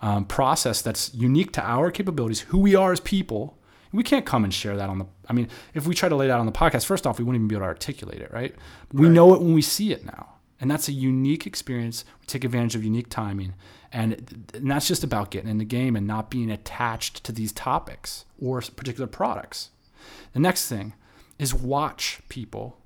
um, 0.00 0.24
process 0.26 0.80
that's 0.80 1.12
unique 1.14 1.50
to 1.52 1.62
our 1.62 1.90
capabilities 1.90 2.40
who 2.40 2.58
we 2.58 2.76
are 2.76 2.92
as 2.92 3.00
people 3.00 3.58
we 3.90 4.04
can't 4.04 4.26
come 4.26 4.44
and 4.44 4.54
share 4.54 4.76
that 4.76 4.88
on 4.88 4.98
the 4.98 5.06
i 5.28 5.32
mean 5.32 5.48
if 5.74 5.88
we 5.88 5.94
try 5.94 6.08
to 6.08 6.14
lay 6.14 6.28
that 6.28 6.38
on 6.38 6.46
the 6.46 6.52
podcast 6.52 6.84
first 6.84 7.04
off 7.04 7.18
we 7.18 7.24
wouldn't 7.24 7.40
even 7.40 7.48
be 7.48 7.54
able 7.56 7.64
to 7.64 7.68
articulate 7.68 8.20
it 8.20 8.30
right 8.32 8.54
we 8.92 9.06
Right. 9.06 9.14
know 9.14 9.34
it 9.34 9.40
when 9.40 9.54
we 9.54 9.62
see 9.62 9.90
it 9.92 10.04
now 10.04 10.34
and 10.60 10.70
that's 10.70 10.88
a 10.88 10.92
unique 10.92 11.46
experience 11.46 12.04
we 12.20 12.26
take 12.26 12.44
advantage 12.44 12.74
of 12.74 12.84
unique 12.84 13.08
timing 13.08 13.54
and, 13.92 14.46
and 14.52 14.70
that's 14.70 14.86
just 14.88 15.02
about 15.02 15.30
getting 15.30 15.48
in 15.48 15.58
the 15.58 15.64
game 15.64 15.96
and 15.96 16.06
not 16.06 16.30
being 16.30 16.50
attached 16.50 17.24
to 17.24 17.32
these 17.32 17.52
topics 17.52 18.24
or 18.40 18.60
particular 18.60 19.06
products 19.06 19.70
the 20.32 20.40
next 20.40 20.68
thing 20.68 20.94
is 21.38 21.54
watch 21.54 22.20
people. 22.28 22.78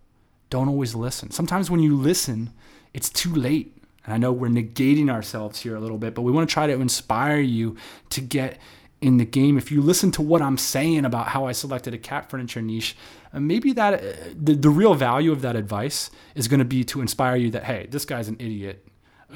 Don't 0.51 0.69
always 0.69 0.95
listen. 0.95 1.31
Sometimes 1.31 1.71
when 1.71 1.81
you 1.81 1.97
listen, 1.97 2.53
it's 2.93 3.09
too 3.09 3.35
late. 3.35 3.77
And 4.05 4.13
I 4.13 4.19
know 4.19 4.33
we're 4.33 4.49
negating 4.49 5.11
ourselves 5.11 5.61
here 5.61 5.77
a 5.77 5.81
little 5.81 5.99
bit, 5.99 6.15
but 6.15 6.23
we 6.23 6.33
want 6.33 6.49
to 6.49 6.53
try 6.53 6.67
to 6.67 6.73
inspire 6.73 7.41
you 7.41 7.77
to 8.11 8.21
get 8.21 8.59
in 9.03 9.17
the 9.17 9.25
game. 9.25 9.59
If 9.59 9.71
you 9.71 9.83
listen 9.83 10.11
to 10.13 10.23
what 10.23 10.41
I'm 10.41 10.57
saying 10.57 11.05
about 11.05 11.29
how 11.29 11.47
I 11.47 11.53
selected 11.53 11.93
a 11.93 11.99
cat 11.99 12.31
furniture 12.31 12.63
niche, 12.63 12.97
uh, 13.33 13.41
maybe 13.41 13.73
that 13.73 13.95
uh, 13.95 14.13
the, 14.35 14.55
the 14.55 14.71
real 14.71 14.95
value 14.95 15.33
of 15.33 15.43
that 15.43 15.57
advice 15.57 16.11
is 16.35 16.49
going 16.49 16.61
to 16.61 16.65
be 16.65 16.85
to 16.85 17.01
inspire 17.01 17.37
you 17.37 17.51
that 17.51 17.65
hey, 17.65 17.87
this 17.91 18.05
guy's 18.05 18.29
an 18.29 18.37
idiot 18.39 18.87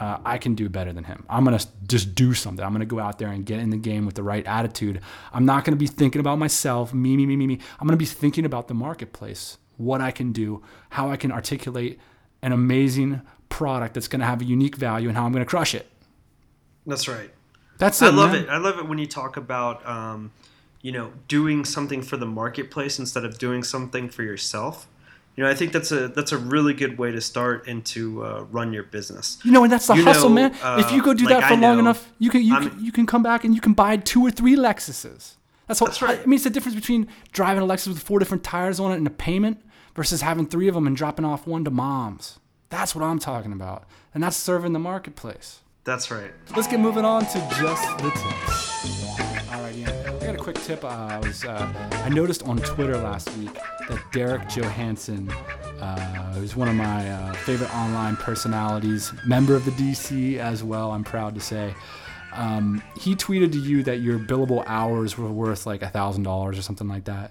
uh, 0.01 0.19
I 0.25 0.39
can 0.39 0.55
do 0.55 0.69
better 0.69 0.93
than 0.93 1.05
him. 1.05 1.25
I'm 1.29 1.45
going 1.45 1.59
to 1.59 1.67
just 1.87 2.15
do 2.15 2.35
something. 2.35 2.65
I'm 2.65 2.73
going 2.73 2.81
to 2.81 2.87
go 2.87 2.99
out 2.99 3.19
there 3.19 3.29
and 3.29 3.45
get 3.47 3.61
in 3.61 3.71
the 3.71 3.77
game 3.77 4.05
with 4.05 4.15
the 4.15 4.23
right 4.23 4.47
attitude. 4.47 5.01
I'm 5.33 5.45
not 5.45 5.65
going 5.65 5.73
to 5.73 5.79
be 5.79 5.87
thinking 5.87 6.21
about 6.21 6.39
myself, 6.39 6.93
me, 6.93 7.17
me, 7.17 7.27
me, 7.27 7.37
me, 7.37 7.47
me. 7.47 7.59
I'm 7.81 7.87
going 7.87 7.97
to 7.97 8.03
be 8.03 8.07
thinking 8.07 8.45
about 8.45 8.69
the 8.69 8.75
marketplace, 8.75 9.59
what 9.77 10.01
I 10.01 10.11
can 10.11 10.33
do, 10.33 10.63
how 10.91 11.11
I 11.11 11.17
can 11.17 11.33
articulate 11.33 11.99
an 12.43 12.53
amazing 12.53 13.23
product 13.49 13.95
that's 13.95 14.09
going 14.09 14.21
to 14.21 14.27
have 14.27 14.43
a 14.43 14.45
unique 14.45 14.77
value, 14.77 15.09
and 15.09 15.17
how 15.17 15.25
I'm 15.25 15.33
going 15.33 15.45
to 15.45 15.49
crush 15.49 15.75
it. 15.75 15.91
That's 16.87 17.09
right. 17.09 17.31
That's 17.79 18.01
it. 18.03 18.07
I 18.07 18.09
love 18.11 18.33
man. 18.33 18.45
it. 18.45 18.49
I 18.49 18.59
love 18.59 18.79
it 18.79 18.87
when 18.89 18.99
you 18.99 19.07
talk 19.07 19.37
about, 19.37 19.87
um, 19.87 20.33
you 20.83 20.93
know, 20.93 21.13
doing 21.29 21.65
something 21.65 22.03
for 22.03 22.17
the 22.17 22.27
marketplace 22.27 22.99
instead 22.99 23.25
of 23.25 23.39
doing 23.39 23.63
something 23.63 24.09
for 24.09 24.23
yourself. 24.23 24.87
You 25.37 25.45
know, 25.45 25.51
I 25.51 25.55
think 25.55 25.73
that's 25.73 25.93
a 25.93 26.09
that's 26.09 26.33
a 26.33 26.39
really 26.39 26.73
good 26.73 26.97
way 26.99 27.13
to 27.13 27.21
start 27.21 27.67
and 27.69 27.85
to 27.87 28.25
uh, 28.25 28.41
run 28.51 28.73
your 28.73 28.85
business. 28.85 29.39
You 29.45 29.53
know, 29.53 29.65
and 29.65 29.71
that's 29.73 29.87
the 29.87 29.95
You 29.95 30.05
hustle, 30.05 30.31
know, 30.31 30.35
man. 30.35 30.53
if 30.81 30.91
you 30.93 31.03
uh, 31.03 31.05
go 31.05 31.13
do 31.13 31.25
like 31.27 31.41
that 31.41 31.49
for 31.49 31.55
I 31.55 31.57
long 31.59 31.75
know, 31.75 31.81
enough, 31.81 32.11
you 32.19 32.31
can 32.31 32.43
you 32.43 32.55
I'm- 32.55 32.71
can, 32.71 32.85
you 32.85 32.91
can 32.93 33.05
come 33.07 33.23
back 33.23 33.45
and 33.45 33.55
you 33.55 33.61
can 33.61 33.75
buy 33.75 33.99
two 33.99 34.23
or 34.27 34.31
three 34.31 34.57
Lexuses. 34.57 35.35
That's 35.67 35.81
what 35.81 35.89
That's 35.89 36.01
right. 36.01 36.21
I 36.21 36.25
mean. 36.27 36.35
It's 36.37 36.45
the 36.45 36.51
difference 36.51 36.75
between 36.77 37.09
driving 37.33 37.63
a 37.63 37.67
Lexus 37.67 37.89
with 37.89 37.99
four 37.99 38.19
different 38.19 38.45
tires 38.45 38.81
on 38.81 38.93
it 38.93 38.97
and 38.97 39.07
a 39.07 39.11
payment 39.11 39.61
versus 39.95 40.23
having 40.23 40.47
three 40.47 40.69
of 40.69 40.75
them 40.75 40.87
and 40.87 40.97
dropping 40.97 41.25
off 41.27 41.47
one 41.47 41.65
to 41.65 41.71
moms. 41.71 42.39
That's 42.71 42.95
what 42.95 43.05
I'm 43.05 43.19
talking 43.19 43.53
about, 43.53 43.85
and 44.15 44.23
that's 44.23 44.37
serving 44.37 44.73
the 44.73 44.79
marketplace. 44.79 45.61
That's 45.87 46.11
right. 46.11 46.33
Let's 46.57 46.67
get 46.67 46.81
moving 46.81 47.05
on 47.05 47.25
to 47.27 47.39
just 47.61 47.99
the 47.99 48.11
tips. 48.11 49.53
All 49.55 49.63
right, 49.63 49.73
yeah. 49.73 50.19
I 50.21 50.27
got 50.27 50.35
a 50.35 50.39
quick 50.39 50.57
tip. 50.57 50.85
Uh, 50.85 50.89
I 50.89 51.19
was 51.19 51.45
uh, 51.45 51.73
I 52.05 52.09
noticed 52.09 52.43
on 52.43 52.57
Twitter 52.59 52.97
last 52.97 53.31
week 53.37 53.55
that 53.89 54.03
Derek 54.13 54.49
Johansson, 54.49 55.31
uh, 55.81 56.33
who's 56.35 56.57
one 56.57 56.67
of 56.67 56.75
my 56.75 57.09
uh, 57.09 57.33
favorite 57.35 57.73
online 57.73 58.17
personalities, 58.17 59.13
member 59.25 59.55
of 59.55 59.65
the 59.65 59.71
DC 59.71 60.39
as 60.39 60.65
well. 60.65 60.91
I'm 60.91 61.05
proud 61.05 61.37
to 61.37 61.41
say. 61.41 61.73
Um, 62.33 62.83
he 63.01 63.15
tweeted 63.15 63.53
to 63.53 63.59
you 63.59 63.85
that 63.85 63.99
your 64.01 64.19
billable 64.19 64.65
hours 64.67 65.17
were 65.17 65.31
worth 65.31 65.67
like 65.67 65.83
a 65.83 65.89
thousand 65.89 66.25
dollars 66.25 66.59
or 66.59 66.63
something 66.63 66.89
like 66.89 67.05
that. 67.05 67.31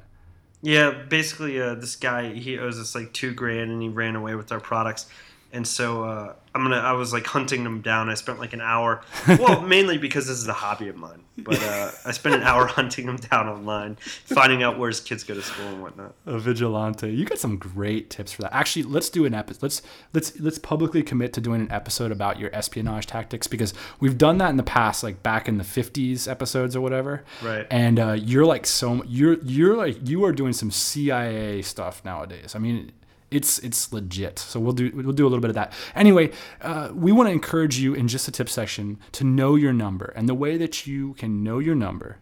Yeah, 0.62 0.92
basically, 0.92 1.62
uh, 1.62 1.76
this 1.76 1.98
guy 1.98 2.32
he 2.34 2.58
owes 2.58 2.80
us 2.80 2.96
like 2.96 3.12
two 3.12 3.34
grand, 3.34 3.70
and 3.70 3.82
he 3.82 3.90
ran 3.90 4.16
away 4.16 4.36
with 4.36 4.54
our 4.54 4.62
products. 4.62 5.08
and 5.52 5.68
so 5.68 6.06
uh, 6.06 6.34
I'm 6.56 6.64
gonna. 6.64 6.78
I 6.78 6.94
was 6.94 7.12
like 7.12 7.26
hunting 7.28 7.66
them 7.66 7.82
down. 7.82 8.10
I 8.10 8.14
spent 8.14 8.40
like 8.40 8.54
an 8.54 8.62
hour. 8.62 9.02
Well, 9.46 9.62
mainly 9.62 9.98
because 9.98 10.28
this 10.28 10.38
is 10.38 10.48
a 10.48 10.54
hobby 10.54 10.88
of 10.88 10.96
mine. 10.96 11.22
But 11.38 11.62
uh, 11.62 11.92
I 12.06 12.12
spent 12.12 12.36
an 12.36 12.44
hour 12.44 12.66
hunting 12.78 13.06
them 13.06 13.18
down 13.18 13.50
online, 13.50 13.98
finding 14.24 14.64
out 14.64 14.80
where 14.80 14.88
his 14.88 15.02
kids 15.02 15.24
go 15.24 15.34
to 15.34 15.42
school 15.42 15.68
and 15.68 15.82
whatnot. 15.82 16.16
A 16.26 16.40
vigilante. 16.40 17.12
You 17.12 17.26
got 17.26 17.38
some 17.38 17.58
great 17.58 18.10
tips 18.10 18.32
for 18.32 18.44
that. 18.44 18.54
Actually, 18.54 18.84
let's 18.84 19.10
do 19.10 19.26
an 19.26 19.34
episode. 19.34 19.64
Let's 19.64 19.82
let's 20.14 20.40
let's 20.40 20.58
publicly 20.58 21.04
commit 21.04 21.34
to 21.34 21.42
doing 21.42 21.60
an 21.62 21.72
episode 21.72 22.12
about 22.12 22.40
your 22.40 22.56
espionage 22.56 23.08
tactics 23.08 23.48
because 23.48 23.74
we've 24.00 24.18
done 24.18 24.38
that 24.38 24.50
in 24.50 24.58
the 24.58 24.64
past, 24.64 25.04
like 25.04 25.22
back 25.22 25.50
in 25.50 25.58
the 25.58 25.66
'50s 25.66 26.30
episodes 26.30 26.76
or 26.76 26.82
whatever. 26.82 27.26
Right. 27.44 27.68
And 27.70 28.00
uh, 28.00 28.14
you're 28.14 28.46
like 28.46 28.66
so 28.66 29.04
you're 29.06 29.38
you're 29.44 29.76
like 29.76 30.08
you 30.08 30.24
are 30.24 30.32
doing 30.32 30.54
some 30.54 30.72
CIA 30.72 31.62
stuff 31.62 32.06
nowadays. 32.06 32.56
I 32.56 32.60
mean 32.60 32.94
it's 33.36 33.60
it's 33.60 33.92
legit. 33.92 34.40
So 34.40 34.60
we'll 34.60 34.74
do 34.74 34.92
we'll 34.94 35.12
do 35.12 35.26
a 35.26 35.30
little 35.30 35.42
bit 35.42 35.50
of 35.50 35.56
that. 35.56 35.74
Anyway, 35.94 36.32
uh, 36.62 36.90
we 36.94 37.12
want 37.12 37.28
to 37.28 37.34
encourage 37.34 37.78
you 37.78 37.94
in 37.94 38.08
just 38.08 38.26
the 38.26 38.32
tip 38.32 38.50
section 38.50 38.98
to 39.12 39.24
know 39.24 39.56
your 39.56 39.74
number, 39.74 40.14
and 40.16 40.30
the 40.30 40.34
way 40.34 40.58
that 40.58 40.88
you 40.88 41.14
can 41.16 41.44
know 41.44 41.60
your 41.60 41.76
number, 41.76 42.20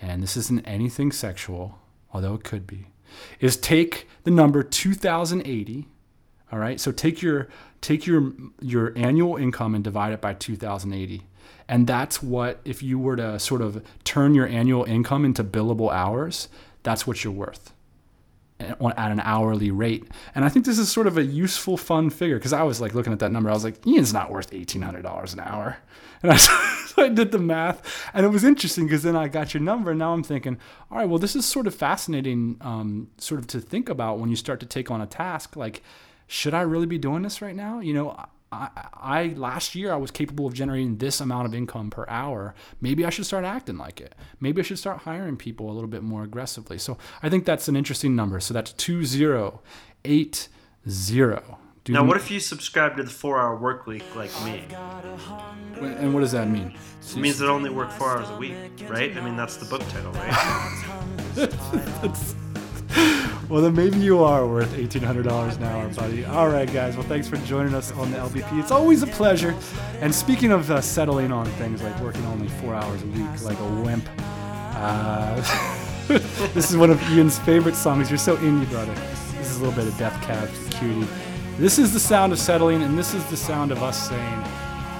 and 0.00 0.22
this 0.22 0.36
isn't 0.36 0.66
anything 0.66 1.12
sexual, 1.12 1.78
although 2.12 2.34
it 2.34 2.44
could 2.44 2.66
be, 2.66 2.88
is 3.40 3.56
take 3.56 4.06
the 4.24 4.30
number 4.30 4.62
2080. 4.62 5.86
All 6.52 6.58
right, 6.58 6.78
so 6.78 6.92
take 6.92 7.22
your 7.22 7.48
take 7.80 8.06
your 8.06 8.32
your 8.60 8.92
annual 8.96 9.36
income 9.36 9.74
and 9.74 9.82
divide 9.82 10.12
it 10.12 10.20
by 10.20 10.34
2080. 10.34 11.22
And 11.68 11.86
that's 11.86 12.20
what, 12.20 12.60
if 12.64 12.82
you 12.82 12.98
were 12.98 13.14
to 13.14 13.38
sort 13.38 13.62
of 13.62 13.84
turn 14.02 14.34
your 14.34 14.46
annual 14.46 14.82
income 14.84 15.24
into 15.24 15.44
billable 15.44 15.92
hours, 15.92 16.48
that's 16.82 17.06
what 17.06 17.22
you're 17.22 17.32
worth 17.32 17.72
at 18.60 19.12
an 19.12 19.20
hourly 19.20 19.70
rate. 19.70 20.06
And 20.34 20.44
I 20.44 20.48
think 20.48 20.66
this 20.66 20.78
is 20.78 20.90
sort 20.90 21.06
of 21.06 21.16
a 21.16 21.24
useful, 21.24 21.76
fun 21.76 22.10
figure 22.10 22.36
because 22.36 22.52
I 22.52 22.62
was 22.62 22.80
like 22.80 22.94
looking 22.94 23.12
at 23.12 23.18
that 23.20 23.32
number. 23.32 23.50
I 23.50 23.54
was 23.54 23.64
like, 23.64 23.86
Ian's 23.86 24.12
not 24.12 24.30
worth 24.30 24.50
$1,800 24.50 25.32
an 25.32 25.40
hour. 25.40 25.78
And 26.22 26.30
I, 26.32 26.36
so 26.86 27.04
I 27.04 27.08
did 27.08 27.32
the 27.32 27.38
math 27.38 28.10
and 28.12 28.26
it 28.26 28.28
was 28.28 28.44
interesting 28.44 28.84
because 28.84 29.02
then 29.02 29.16
I 29.16 29.26
got 29.26 29.54
your 29.54 29.62
number. 29.62 29.92
And 29.92 29.98
now 29.98 30.12
I'm 30.12 30.22
thinking, 30.22 30.58
all 30.90 30.98
right, 30.98 31.08
well, 31.08 31.18
this 31.18 31.34
is 31.34 31.46
sort 31.46 31.66
of 31.66 31.74
fascinating, 31.74 32.58
um, 32.60 33.08
sort 33.16 33.40
of 33.40 33.46
to 33.46 33.58
think 33.58 33.88
about 33.88 34.18
when 34.18 34.28
you 34.28 34.36
start 34.36 34.60
to 34.60 34.66
take 34.66 34.90
on 34.90 35.00
a 35.00 35.06
task. 35.06 35.56
Like, 35.56 35.82
should 36.26 36.52
I 36.52 36.60
really 36.60 36.84
be 36.84 36.98
doing 36.98 37.22
this 37.22 37.40
right 37.40 37.56
now? 37.56 37.80
You 37.80 37.94
know, 37.94 38.26
I, 38.52 38.68
I, 38.94 39.26
last 39.36 39.74
year 39.74 39.92
I 39.92 39.96
was 39.96 40.10
capable 40.10 40.46
of 40.46 40.54
generating 40.54 40.96
this 40.98 41.20
amount 41.20 41.46
of 41.46 41.54
income 41.54 41.88
per 41.90 42.04
hour. 42.08 42.54
Maybe 42.80 43.04
I 43.04 43.10
should 43.10 43.26
start 43.26 43.44
acting 43.44 43.78
like 43.78 44.00
it. 44.00 44.14
Maybe 44.40 44.60
I 44.60 44.64
should 44.64 44.78
start 44.78 44.98
hiring 44.98 45.36
people 45.36 45.70
a 45.70 45.72
little 45.72 45.88
bit 45.88 46.02
more 46.02 46.24
aggressively. 46.24 46.76
So 46.78 46.98
I 47.22 47.28
think 47.28 47.44
that's 47.44 47.68
an 47.68 47.76
interesting 47.76 48.16
number. 48.16 48.40
So 48.40 48.52
that's 48.52 48.72
two 48.72 49.04
zero 49.04 49.60
eight 50.04 50.48
zero. 50.88 51.58
Do 51.84 51.94
now, 51.94 52.04
what 52.04 52.16
if 52.18 52.30
you 52.30 52.40
subscribe 52.40 52.96
to 52.98 53.02
the 53.02 53.10
four-hour 53.10 53.56
work 53.56 53.86
week 53.86 54.04
like 54.14 54.30
me? 54.44 54.64
And 55.80 56.12
what 56.12 56.20
does 56.20 56.32
that 56.32 56.46
mean? 56.48 56.76
It 57.08 57.16
means 57.16 57.38
that 57.38 57.46
I 57.46 57.52
only 57.52 57.70
work 57.70 57.90
four 57.90 58.10
hours 58.10 58.28
a 58.28 58.36
week, 58.36 58.54
right? 58.86 59.16
I 59.16 59.20
mean, 59.22 59.34
that's 59.34 59.56
the 59.56 59.64
book 59.64 59.80
title, 59.88 60.12
right? 60.12 61.48
well, 63.50 63.60
then 63.60 63.74
maybe 63.74 63.98
you 63.98 64.22
are 64.22 64.46
worth 64.46 64.72
$1,800 64.74 65.56
an 65.56 65.64
hour, 65.64 65.88
buddy. 65.88 66.24
All 66.24 66.48
right, 66.48 66.72
guys. 66.72 66.96
Well, 66.96 67.06
thanks 67.06 67.28
for 67.28 67.36
joining 67.38 67.74
us 67.74 67.90
on 67.92 68.12
the 68.12 68.18
LBP. 68.18 68.60
It's 68.60 68.70
always 68.70 69.02
a 69.02 69.08
pleasure. 69.08 69.56
And 70.00 70.14
speaking 70.14 70.52
of 70.52 70.70
uh, 70.70 70.80
settling 70.80 71.32
on 71.32 71.46
things 71.46 71.82
like 71.82 71.98
working 72.00 72.24
only 72.26 72.46
four 72.46 72.76
hours 72.76 73.02
a 73.02 73.06
week 73.06 73.42
like 73.42 73.58
a 73.58 73.82
wimp, 73.82 74.08
uh, 74.18 75.34
this 76.54 76.70
is 76.70 76.76
one 76.76 76.90
of 76.90 77.02
Ian's 77.10 77.40
favorite 77.40 77.74
songs. 77.74 78.08
You're 78.08 78.18
so 78.18 78.36
indie, 78.36 78.70
brother. 78.70 78.94
This 79.36 79.50
is 79.50 79.56
a 79.56 79.64
little 79.64 79.74
bit 79.74 79.92
of 79.92 79.98
Death 79.98 80.22
Cab 80.22 80.48
Cutie. 80.70 81.08
This 81.58 81.78
is 81.78 81.92
the 81.92 82.00
sound 82.00 82.32
of 82.32 82.38
settling, 82.38 82.82
and 82.84 82.96
this 82.96 83.14
is 83.14 83.24
the 83.26 83.36
sound 83.36 83.72
of 83.72 83.82
us 83.82 84.08
saying, 84.08 84.44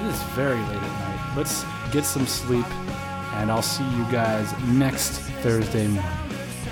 it 0.01 0.07
is 0.07 0.23
very 0.35 0.59
late 0.59 0.83
at 0.83 0.83
night. 0.83 1.35
Let's 1.37 1.65
get 1.93 2.05
some 2.05 2.27
sleep, 2.27 2.67
and 3.37 3.51
I'll 3.51 3.63
see 3.63 3.89
you 3.97 4.05
guys 4.11 4.53
next 4.65 5.13
Thursday 5.43 5.87
morning. 5.87 6.11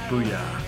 Booyah. 0.09 0.68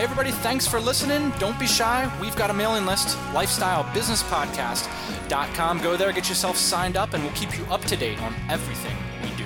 Hey, 0.00 0.04
everybody, 0.04 0.32
thanks 0.32 0.66
for 0.66 0.80
listening. 0.80 1.30
Don't 1.38 1.60
be 1.60 1.66
shy. 1.66 2.10
We've 2.22 2.34
got 2.34 2.48
a 2.48 2.54
mailing 2.54 2.86
list, 2.86 3.18
lifestylebusinesspodcast.com. 3.34 5.82
Go 5.82 5.98
there, 5.98 6.10
get 6.12 6.26
yourself 6.26 6.56
signed 6.56 6.96
up, 6.96 7.12
and 7.12 7.22
we'll 7.22 7.34
keep 7.34 7.58
you 7.58 7.66
up 7.66 7.82
to 7.82 7.98
date 7.98 8.18
on 8.22 8.34
everything 8.48 8.96
we 9.22 9.28
do. 9.36 9.44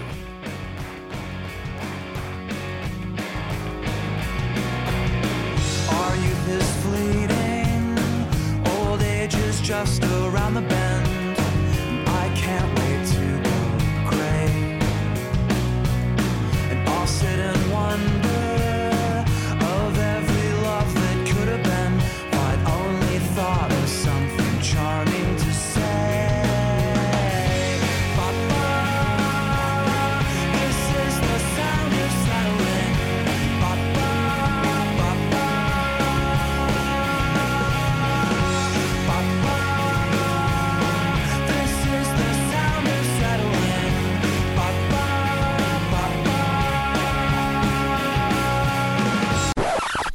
Fleeting, 6.85 7.99
old 8.77 9.03
age 9.03 9.35
is 9.35 9.61
just 9.61 10.05
around 10.05 10.55
the 10.55 10.61
bend. 10.61 10.84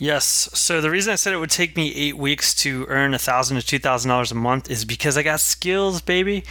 Yes. 0.10 0.50
So 0.56 0.82
the 0.82 0.90
reason 0.90 1.14
I 1.14 1.18
said 1.18 1.34
it 1.34 1.38
would 1.38 1.52
take 1.52 1.78
me 1.78 1.94
eight 1.94 2.18
weeks 2.18 2.56
to 2.64 2.88
earn 2.88 3.14
a 3.14 3.20
thousand 3.20 3.58
to 3.58 3.64
two 3.64 3.78
thousand 3.78 4.10
dollars 4.10 4.32
a 4.32 4.36
month 4.36 4.68
is 4.68 4.84
because 4.84 5.16
I 5.20 5.22
got 5.22 5.40
skills, 5.40 6.02
baby. 6.02 6.44